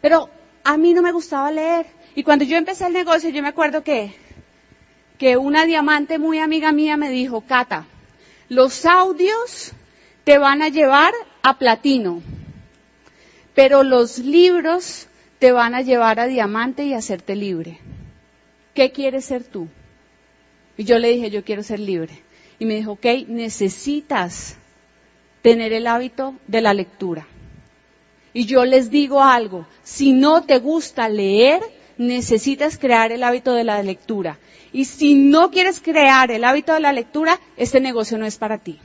[0.02, 0.30] Pero
[0.64, 1.86] a mí no me gustaba leer.
[2.16, 4.14] Y cuando yo empecé el negocio, yo me acuerdo que,
[5.18, 7.86] que una diamante muy amiga mía me dijo, Cata,
[8.48, 9.74] los audios
[10.24, 11.14] te van a llevar
[11.44, 12.22] a platino,
[13.56, 15.08] pero los libros
[15.40, 17.80] te van a llevar a diamante y a hacerte libre.
[18.74, 19.68] ¿Qué quieres ser tú?
[20.78, 22.22] Y yo le dije, yo quiero ser libre.
[22.60, 24.58] Y me dijo, ok, necesitas
[25.42, 27.26] tener el hábito de la lectura.
[28.34, 31.62] Y yo les digo algo, si no te gusta leer,
[31.98, 34.38] necesitas crear el hábito de la lectura.
[34.74, 38.58] Y si no quieres crear el hábito de la lectura, este negocio no es para
[38.58, 38.80] ti.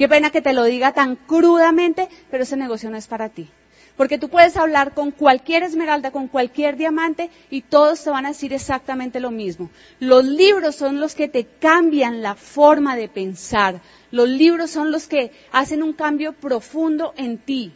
[0.00, 3.50] Qué pena que te lo diga tan crudamente, pero ese negocio no es para ti.
[3.98, 8.30] Porque tú puedes hablar con cualquier esmeralda, con cualquier diamante y todos te van a
[8.30, 9.68] decir exactamente lo mismo.
[9.98, 13.82] Los libros son los que te cambian la forma de pensar.
[14.10, 17.74] Los libros son los que hacen un cambio profundo en ti.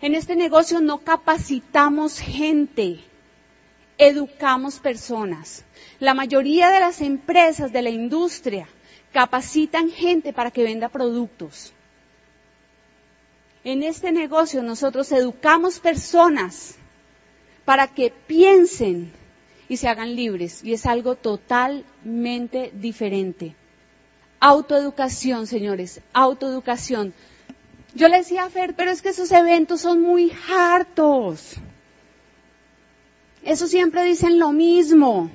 [0.00, 2.98] En este negocio no capacitamos gente,
[3.98, 5.64] educamos personas.
[6.00, 8.66] La mayoría de las empresas de la industria
[9.12, 11.72] capacitan gente para que venda productos.
[13.64, 16.76] En este negocio nosotros educamos personas
[17.64, 19.12] para que piensen
[19.68, 20.64] y se hagan libres.
[20.64, 23.54] Y es algo totalmente diferente.
[24.40, 27.12] Autoeducación, señores, autoeducación.
[27.94, 31.54] Yo le decía a Fer, pero es que esos eventos son muy hartos.
[33.42, 35.30] Eso siempre dicen lo mismo.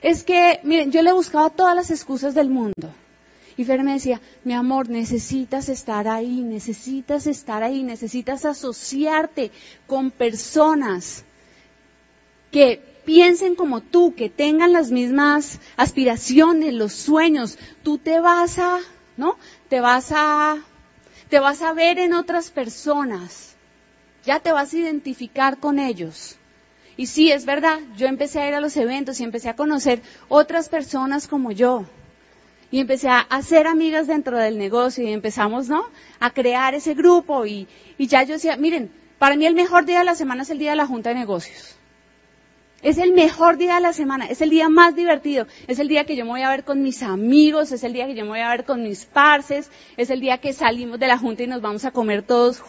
[0.00, 2.92] Es que, miren, yo le buscaba todas las excusas del mundo.
[3.56, 9.50] Y Fer me decía, mi amor, necesitas estar ahí, necesitas estar ahí, necesitas asociarte
[9.88, 11.24] con personas
[12.52, 17.58] que piensen como tú, que tengan las mismas aspiraciones, los sueños.
[17.82, 18.78] Tú te vas a,
[19.16, 19.36] ¿no?
[19.68, 20.58] Te vas a,
[21.28, 23.56] te vas a ver en otras personas.
[24.24, 26.36] Ya te vas a identificar con ellos.
[26.98, 30.02] Y sí, es verdad, yo empecé a ir a los eventos y empecé a conocer
[30.26, 31.84] otras personas como yo
[32.72, 35.84] y empecé a hacer amigas dentro del negocio y empezamos, ¿no?
[36.18, 37.68] A crear ese grupo y,
[37.98, 38.90] y ya yo decía, miren,
[39.20, 41.14] para mí el mejor día de la semana es el día de la junta de
[41.14, 41.76] negocios.
[42.82, 46.04] Es el mejor día de la semana, es el día más divertido, es el día
[46.04, 48.30] que yo me voy a ver con mis amigos, es el día que yo me
[48.30, 51.46] voy a ver con mis parces, es el día que salimos de la junta y
[51.46, 52.60] nos vamos a comer todos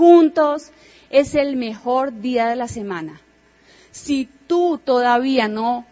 [0.00, 0.72] juntos,
[1.10, 3.20] es el mejor día de la semana.
[3.90, 5.84] Si tú todavía no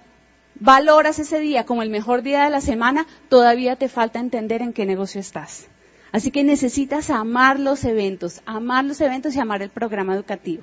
[0.55, 4.73] valoras ese día como el mejor día de la semana, todavía te falta entender en
[4.73, 5.67] qué negocio estás.
[6.11, 10.63] Así que necesitas amar los eventos, amar los eventos y amar el programa educativo.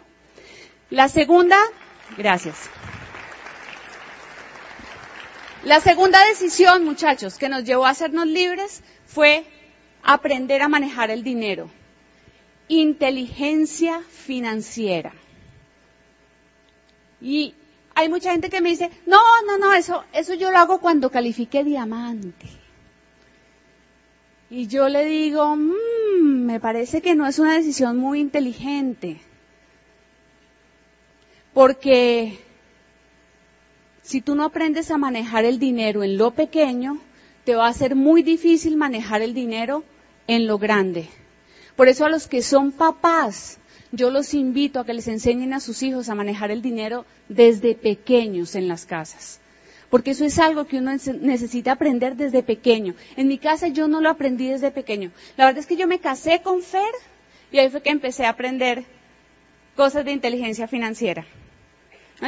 [0.89, 1.59] La segunda,
[2.17, 2.57] gracias.
[5.63, 9.45] La segunda decisión, muchachos, que nos llevó a hacernos libres fue
[10.01, 11.69] aprender a manejar el dinero.
[12.67, 15.13] Inteligencia financiera.
[17.21, 17.53] Y
[17.93, 21.09] hay mucha gente que me dice, no, no, no, eso, eso yo lo hago cuando
[21.09, 22.47] califique diamante.
[24.49, 29.19] Y yo le digo, mmm, me parece que no es una decisión muy inteligente.
[31.53, 32.39] Porque
[34.01, 36.99] si tú no aprendes a manejar el dinero en lo pequeño,
[37.43, 39.83] te va a ser muy difícil manejar el dinero
[40.27, 41.09] en lo grande.
[41.75, 43.59] Por eso a los que son papás,
[43.91, 47.75] yo los invito a que les enseñen a sus hijos a manejar el dinero desde
[47.75, 49.39] pequeños en las casas.
[49.89, 52.95] Porque eso es algo que uno necesita aprender desde pequeño.
[53.15, 55.11] En mi casa yo no lo aprendí desde pequeño.
[55.37, 56.93] La verdad es que yo me casé con Fer
[57.51, 58.83] y ahí fue que empecé a aprender
[59.75, 61.25] cosas de inteligencia financiera.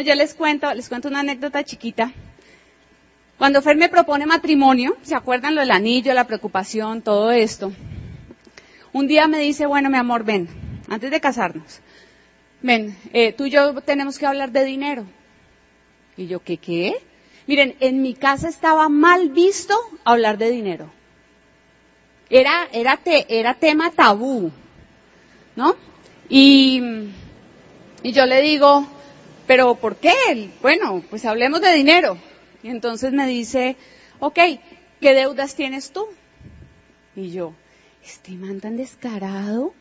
[0.05, 2.13] yo les cuento, les cuento una anécdota chiquita.
[3.37, 7.71] Cuando Fer me propone matrimonio, ¿se acuerdan lo del anillo, la preocupación, todo esto?
[8.97, 10.49] Un día me dice, bueno, mi amor, ven,
[10.89, 11.81] antes de casarnos,
[12.63, 15.05] ven, eh, tú y yo tenemos que hablar de dinero.
[16.17, 16.99] Y yo, ¿qué qué?
[17.45, 20.89] Miren, en mi casa estaba mal visto hablar de dinero.
[22.31, 24.51] Era, era, era tema tabú,
[25.55, 25.75] ¿no?
[26.27, 26.81] Y,
[28.01, 28.87] y yo le digo,
[29.45, 30.49] pero ¿por qué?
[30.63, 32.17] Bueno, pues hablemos de dinero.
[32.63, 33.75] Y entonces me dice,
[34.17, 34.39] ok,
[34.99, 36.07] ¿qué deudas tienes tú?
[37.15, 37.53] Y yo,
[38.07, 39.73] este man tan descarado,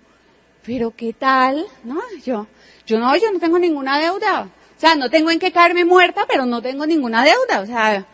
[0.64, 1.64] pero ¿qué tal?
[1.84, 2.48] No, yo,
[2.84, 4.48] yo no, yo no tengo ninguna deuda.
[4.76, 7.60] O sea, no tengo en qué caerme muerta, pero no tengo ninguna deuda.
[7.60, 8.04] O sea,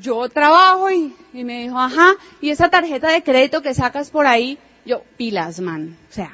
[0.00, 4.26] yo trabajo y, y me dijo, ajá, y esa tarjeta de crédito que sacas por
[4.26, 5.96] ahí, yo, pilas, man.
[6.10, 6.32] O sea,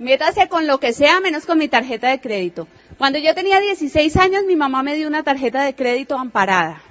[0.00, 2.66] métase con lo que sea menos con mi tarjeta de crédito.
[2.98, 6.82] Cuando yo tenía 16 años, mi mamá me dio una tarjeta de crédito amparada.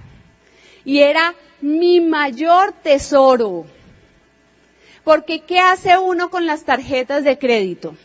[0.86, 3.66] Y era mi mayor tesoro.
[5.04, 7.96] Porque ¿qué hace uno con las tarjetas de crédito?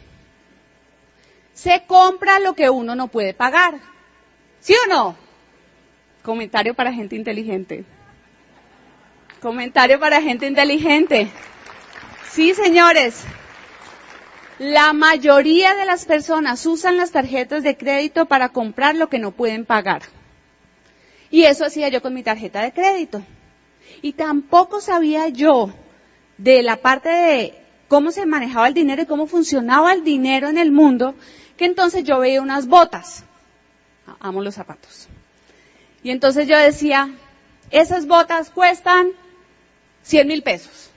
[1.52, 3.80] Se compra lo que uno no puede pagar.
[4.60, 5.16] ¿Sí o no?
[6.22, 7.84] Comentario para gente inteligente.
[9.40, 11.28] Comentario para gente inteligente.
[12.30, 13.24] Sí, señores.
[14.58, 19.32] La mayoría de las personas usan las tarjetas de crédito para comprar lo que no
[19.32, 20.02] pueden pagar.
[21.30, 23.22] Y eso hacía yo con mi tarjeta de crédito.
[24.00, 25.72] Y tampoco sabía yo
[26.44, 27.54] de la parte de
[27.88, 31.14] cómo se manejaba el dinero y cómo funcionaba el dinero en el mundo,
[31.56, 33.24] que entonces yo veía unas botas.
[34.20, 35.08] Amo los zapatos.
[36.02, 37.08] Y entonces yo decía,
[37.70, 39.08] esas botas cuestan
[40.02, 40.90] 100 mil pesos.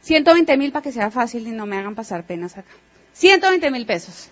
[0.00, 2.70] 120 mil para que sea fácil y no me hagan pasar penas acá.
[3.12, 4.30] 120 mil pesos.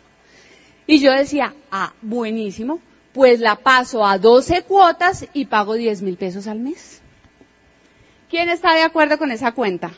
[0.86, 2.80] Y yo decía, ah, buenísimo,
[3.12, 7.02] pues la paso a 12 cuotas y pago 10 mil pesos al mes.
[8.28, 9.90] ¿Quién está de acuerdo con esa cuenta?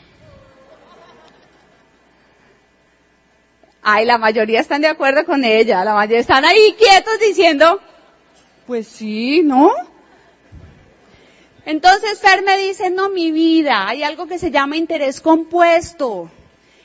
[3.83, 7.81] Ay, la mayoría están de acuerdo con ella, la mayoría están ahí quietos diciendo,
[8.67, 9.71] pues sí, ¿no?
[11.65, 16.29] Entonces Fer me dice, no, mi vida, hay algo que se llama interés compuesto.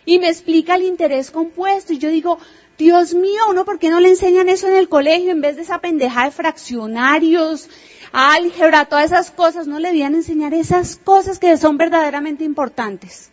[0.05, 1.93] Y me explica el interés compuesto.
[1.93, 2.39] Y yo digo,
[2.79, 5.63] Dios mío, ¿uno por qué no le enseñan eso en el colegio en vez de
[5.63, 7.69] esa pendeja de fraccionarios
[8.19, 13.31] álgebra, todas esas cosas, no le debían enseñar esas cosas que son verdaderamente importantes.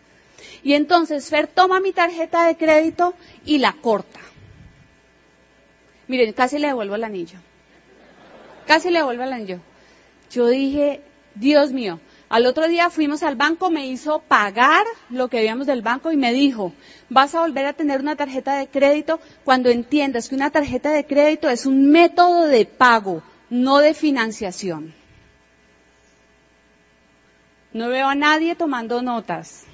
[0.61, 3.13] Y entonces Fer toma mi tarjeta de crédito
[3.45, 4.19] y la corta.
[6.09, 7.39] Miren, casi le devuelvo el anillo.
[8.67, 9.59] Casi le devuelvo el anillo.
[10.29, 11.01] Yo dije,
[11.35, 15.81] Dios mío, al otro día fuimos al banco, me hizo pagar lo que habíamos del
[15.81, 16.73] banco y me dijo,
[17.07, 21.05] vas a volver a tener una tarjeta de crédito cuando entiendas que una tarjeta de
[21.05, 23.23] crédito es un método de pago,
[23.53, 24.95] no de financiación.
[27.71, 29.65] No veo a nadie tomando notas.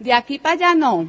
[0.00, 1.08] De aquí para allá no.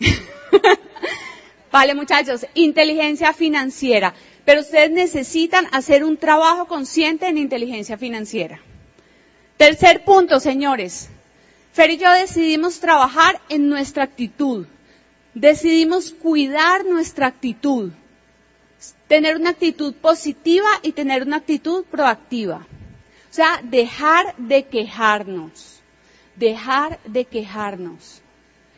[1.72, 4.12] vale, muchachos, inteligencia financiera.
[4.44, 8.60] Pero ustedes necesitan hacer un trabajo consciente en inteligencia financiera.
[9.56, 11.10] Tercer punto, señores.
[11.72, 14.66] Fer y yo decidimos trabajar en nuestra actitud.
[15.34, 17.92] Decidimos cuidar nuestra actitud
[19.08, 22.66] tener una actitud positiva y tener una actitud proactiva.
[23.30, 25.80] O sea, dejar de quejarnos,
[26.36, 28.20] dejar de quejarnos.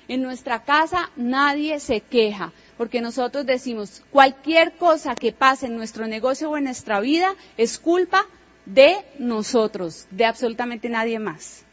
[0.07, 6.07] En nuestra casa nadie se queja, porque nosotros decimos, cualquier cosa que pase en nuestro
[6.07, 8.27] negocio o en nuestra vida es culpa
[8.67, 11.65] de nosotros, de absolutamente nadie más.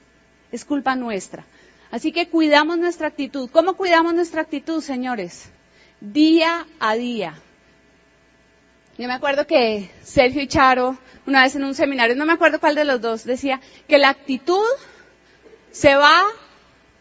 [0.51, 1.45] es culpa nuestra.
[1.91, 3.49] Así que cuidamos nuestra actitud.
[3.51, 5.49] ¿Cómo cuidamos nuestra actitud, señores?
[5.99, 7.35] Día a día.
[9.01, 10.95] Yo me acuerdo que Sergio y Charo,
[11.25, 14.09] una vez en un seminario, no me acuerdo cuál de los dos, decía que la
[14.09, 14.63] actitud
[15.71, 16.21] se va,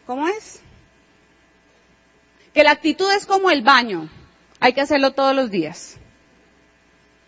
[0.07, 0.61] ¿cómo es?
[2.55, 4.09] Que la actitud es como el baño,
[4.59, 5.97] hay que hacerlo todos los días.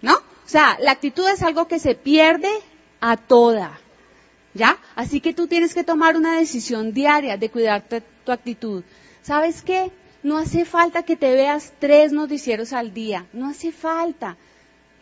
[0.01, 0.15] ¿No?
[0.15, 2.49] O sea, la actitud es algo que se pierde
[2.99, 3.80] a toda.
[4.55, 4.80] ¿Ya?
[4.95, 7.84] Así que tú tienes que tomar una decisión diaria de cuidar
[8.26, 8.84] tu actitud.
[9.21, 9.91] ¿Sabes qué?
[10.24, 13.28] No hace falta que te veas tres noticieros al día.
[13.34, 14.36] No hace falta.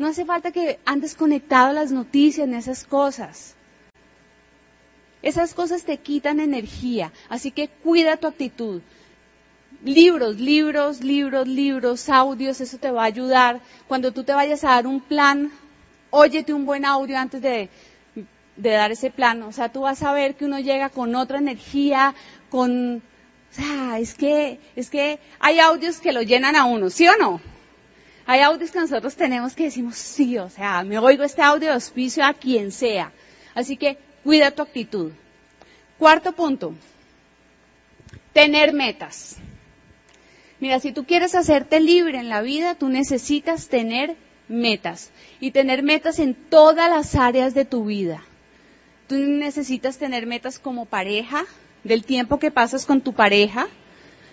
[0.02, 3.54] No hace falta que andes conectado las noticias en esas cosas.
[5.22, 8.82] Esas cosas te quitan energía, así que cuida tu actitud.
[9.86, 13.62] Libros, libros, libros, libros, audios, eso te va a ayudar.
[13.88, 15.52] Cuando tú te vayas a dar un plan,
[16.10, 17.70] óyete un buen audio antes de,
[18.56, 19.44] de dar ese plan.
[19.44, 22.16] O sea, tú vas a ver que uno llega con otra energía,
[22.50, 23.04] con,
[23.52, 27.16] o sea, es que, es que hay audios que lo llenan a uno, ¿sí o
[27.18, 27.51] no?
[28.26, 31.74] Hay audios que nosotros tenemos que decimos, sí, o sea, me oigo este audio de
[31.74, 33.12] auspicio a quien sea.
[33.56, 35.12] Así que cuida tu actitud.
[35.98, 36.74] Cuarto punto,
[38.34, 39.38] tener metas.
[40.60, 44.16] Mira, si tú quieres hacerte libre en la vida, tú necesitas tener
[44.48, 48.24] metas y tener metas en todas las áreas de tu vida.
[49.08, 51.46] Tú necesitas tener metas como pareja,
[51.84, 53.68] del tiempo que pasas con tu pareja,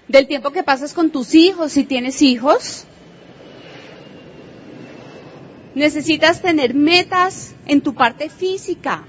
[0.06, 2.84] del tiempo que pasas con tus hijos si tienes hijos,
[5.78, 9.04] necesitas tener metas en tu parte física.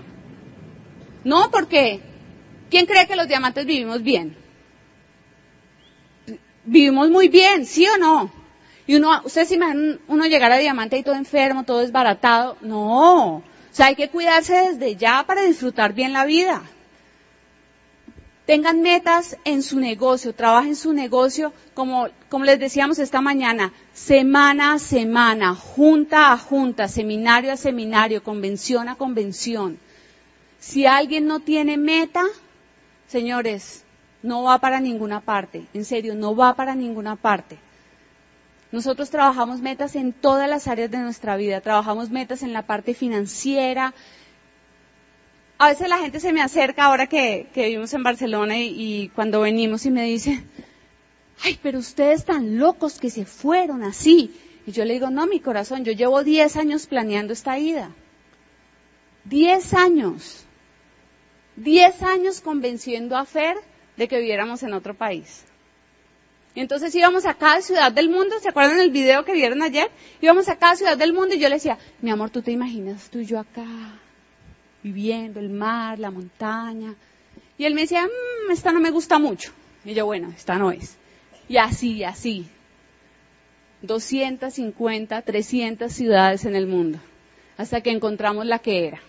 [1.24, 2.00] No, porque
[2.70, 4.38] ¿quién cree que los diamantes vivimos bien?
[6.64, 8.32] Vivimos muy bien, ¿sí o no?
[8.88, 12.58] Y uno, ustedes se imaginan uno llegar a diamante y todo enfermo, todo desbaratado.
[12.62, 13.36] No.
[13.36, 16.64] O sea, hay que cuidarse desde ya para disfrutar bien la vida.
[18.50, 24.74] Tengan metas en su negocio, trabajen su negocio, como, como les decíamos esta mañana, semana
[24.74, 29.78] a semana, junta a junta, seminario a seminario, convención a convención.
[30.58, 32.24] Si alguien no tiene meta,
[33.06, 33.84] señores,
[34.24, 37.60] no va para ninguna parte, en serio, no va para ninguna parte.
[38.72, 42.96] Nosotros trabajamos metas en todas las áreas de nuestra vida, trabajamos metas en la parte
[42.96, 43.94] financiera,
[45.60, 49.86] a veces la gente se me acerca ahora que, vivimos en Barcelona y, cuando venimos
[49.86, 50.42] y me dice,
[51.44, 54.34] ay, pero ustedes están locos que se fueron así.
[54.66, 57.92] Y yo le digo, no, mi corazón, yo llevo 10 años planeando esta ida.
[59.26, 60.46] 10 años.
[61.58, 63.58] 10 años convenciendo a Fer
[63.98, 65.44] de que viviéramos en otro país.
[66.56, 69.92] Y entonces íbamos a cada ciudad del mundo, ¿se acuerdan del video que vieron ayer?
[70.22, 73.10] Íbamos a cada ciudad del mundo y yo le decía, mi amor, ¿tú te imaginas
[73.10, 73.66] tú y yo acá?
[74.84, 76.96] Viviendo, el mar, la montaña.
[77.58, 79.52] Y él me decía, mmm, esta no me gusta mucho.
[79.86, 80.98] Y yo, bueno, esta no es.
[81.48, 82.48] Y así, así.
[83.82, 87.00] 250, 300 ciudades en el mundo,
[87.58, 89.00] hasta que encontramos la que era.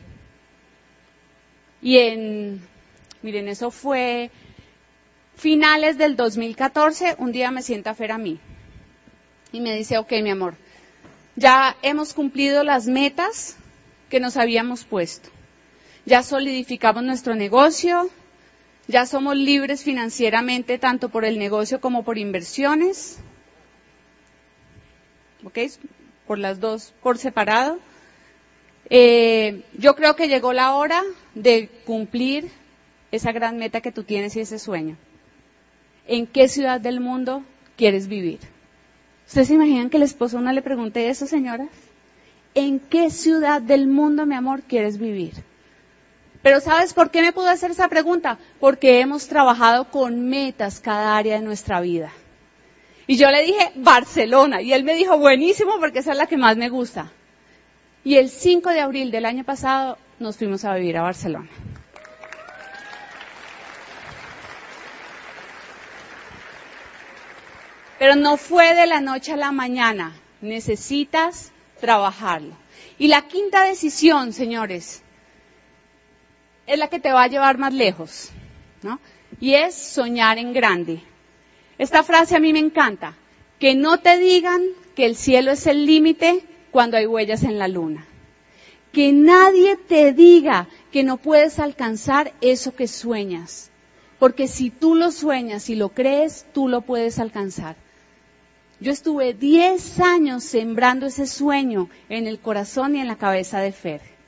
[1.83, 2.61] Y en,
[3.23, 4.31] miren, eso fue
[5.35, 8.39] finales del 2014, un día me sienta Fer a mí
[9.53, 10.55] y me dice, ok, mi amor,
[11.35, 13.57] ya hemos cumplido las metas
[14.09, 15.31] que nos habíamos puesto
[16.07, 18.11] ya solidificamos nuestro negocio,
[18.89, 23.19] ya somos libres financieramente tanto por el negocio como por inversiones.
[25.45, 25.59] ¿Ok?
[26.27, 27.79] Por las dos, por separado.
[28.89, 31.03] Eh, yo creo que llegó la hora
[31.35, 32.51] de cumplir
[33.13, 34.97] esa gran meta que tú tienes y ese sueño.
[36.07, 37.45] ¿En qué ciudad del mundo
[37.77, 38.41] quieres vivir?
[39.27, 41.69] ¿Ustedes se imaginan que el esposo no le pregunte eso, señoras?
[42.55, 45.35] ¿En qué ciudad del mundo, mi amor, quieres vivir?
[46.43, 48.39] Pero ¿sabes por qué me pudo hacer esa pregunta?
[48.59, 52.13] Porque hemos trabajado con metas cada área de nuestra vida.
[53.07, 56.37] Y yo le dije Barcelona y él me dijo buenísimo porque esa es la que
[56.37, 57.11] más me gusta.
[58.05, 61.49] Y el 5 de abril del año pasado nos fuimos a vivir a Barcelona.
[67.99, 70.15] Pero no fue de la noche a la mañana.
[70.41, 72.55] Necesitas trabajarlo.
[72.99, 75.03] Y la quinta decisión, señores,
[76.71, 78.31] es la que te va a llevar más lejos,
[78.83, 79.01] ¿no?
[79.41, 81.03] Y es soñar en grande.
[81.79, 83.17] Esta frase a mí me encanta.
[83.59, 84.63] Que no te digan
[84.95, 88.07] que el cielo es el límite cuando hay huellas en la luna.
[88.93, 93.71] Que nadie te diga que no puedes alcanzar eso que sueñas.
[94.21, 97.75] Porque si tú lo sueñas y lo crees, tú lo puedes alcanzar.
[98.79, 103.73] Yo estuve 10 años sembrando ese sueño en el corazón y en la cabeza de
[103.73, 104.20] Fer.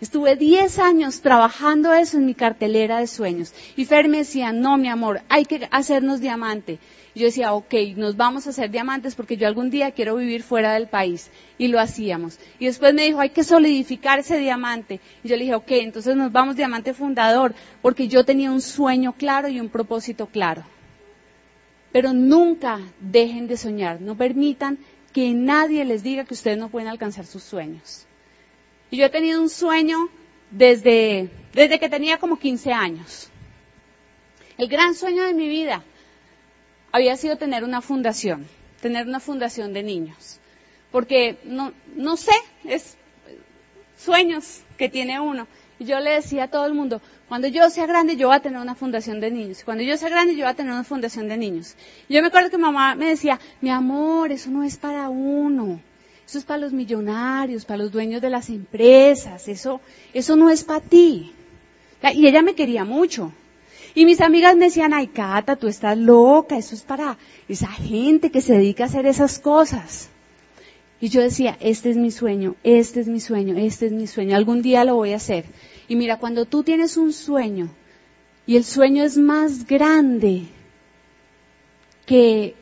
[0.00, 3.52] Estuve 10 años trabajando eso en mi cartelera de sueños.
[3.76, 6.78] Y Fer me decía, no, mi amor, hay que hacernos diamante.
[7.14, 10.42] Y yo decía, ok, nos vamos a hacer diamantes porque yo algún día quiero vivir
[10.42, 11.30] fuera del país.
[11.58, 12.38] Y lo hacíamos.
[12.58, 15.00] Y después me dijo, hay que solidificar ese diamante.
[15.22, 19.12] Y yo le dije, ok, entonces nos vamos diamante fundador porque yo tenía un sueño
[19.12, 20.64] claro y un propósito claro.
[21.92, 24.00] Pero nunca dejen de soñar.
[24.00, 24.78] No permitan
[25.12, 28.06] que nadie les diga que ustedes no pueden alcanzar sus sueños.
[28.90, 30.08] Y yo he tenido un sueño
[30.50, 33.30] desde, desde que tenía como 15 años.
[34.58, 35.84] El gran sueño de mi vida
[36.92, 38.46] había sido tener una fundación,
[38.80, 40.40] tener una fundación de niños.
[40.90, 42.34] Porque no, no sé,
[42.64, 42.96] es
[43.96, 45.46] sueños que tiene uno.
[45.78, 48.40] Y yo le decía a todo el mundo, cuando yo sea grande yo voy a
[48.40, 49.62] tener una fundación de niños.
[49.64, 51.76] Cuando yo sea grande yo voy a tener una fundación de niños.
[52.08, 55.80] Y yo me acuerdo que mamá me decía, mi amor, eso no es para uno.
[56.30, 59.48] Eso es para los millonarios, para los dueños de las empresas.
[59.48, 59.80] Eso,
[60.14, 61.32] eso no es para ti.
[62.14, 63.32] Y ella me quería mucho.
[63.96, 67.18] Y mis amigas me decían, ay, Cata, tú estás loca, eso es para
[67.48, 70.08] esa gente que se dedica a hacer esas cosas.
[71.00, 74.36] Y yo decía, este es mi sueño, este es mi sueño, este es mi sueño,
[74.36, 75.46] algún día lo voy a hacer.
[75.88, 77.70] Y mira, cuando tú tienes un sueño
[78.46, 80.44] y el sueño es más grande
[82.06, 82.54] que,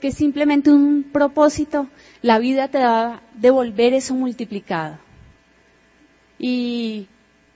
[0.00, 1.88] que, que simplemente un propósito,
[2.22, 4.98] la vida te va a devolver eso multiplicado.
[6.38, 7.06] Y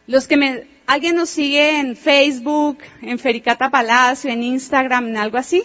[0.06, 5.38] los que me, alguien nos sigue en Facebook, en Fericata Palacio, en Instagram, en algo
[5.38, 5.62] así,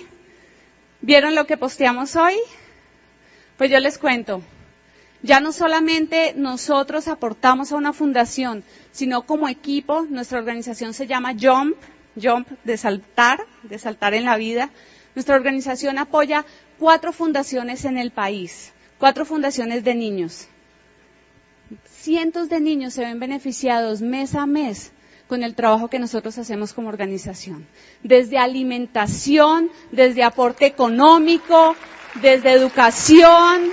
[1.01, 2.35] ¿vieron lo que posteamos hoy?
[3.57, 4.41] Pues yo les cuento.
[5.23, 11.33] Ya no solamente nosotros aportamos a una fundación, sino como equipo, nuestra organización se llama
[11.33, 11.75] Jump,
[12.21, 14.69] Jump de saltar, de saltar en la vida.
[15.15, 16.45] Nuestra organización apoya
[16.79, 20.47] cuatro fundaciones en el país cuatro fundaciones de niños.
[21.85, 24.91] Cientos de niños se ven beneficiados mes a mes
[25.27, 27.67] con el trabajo que nosotros hacemos como organización.
[28.01, 31.75] Desde alimentación, desde aporte económico,
[32.21, 33.71] desde educación.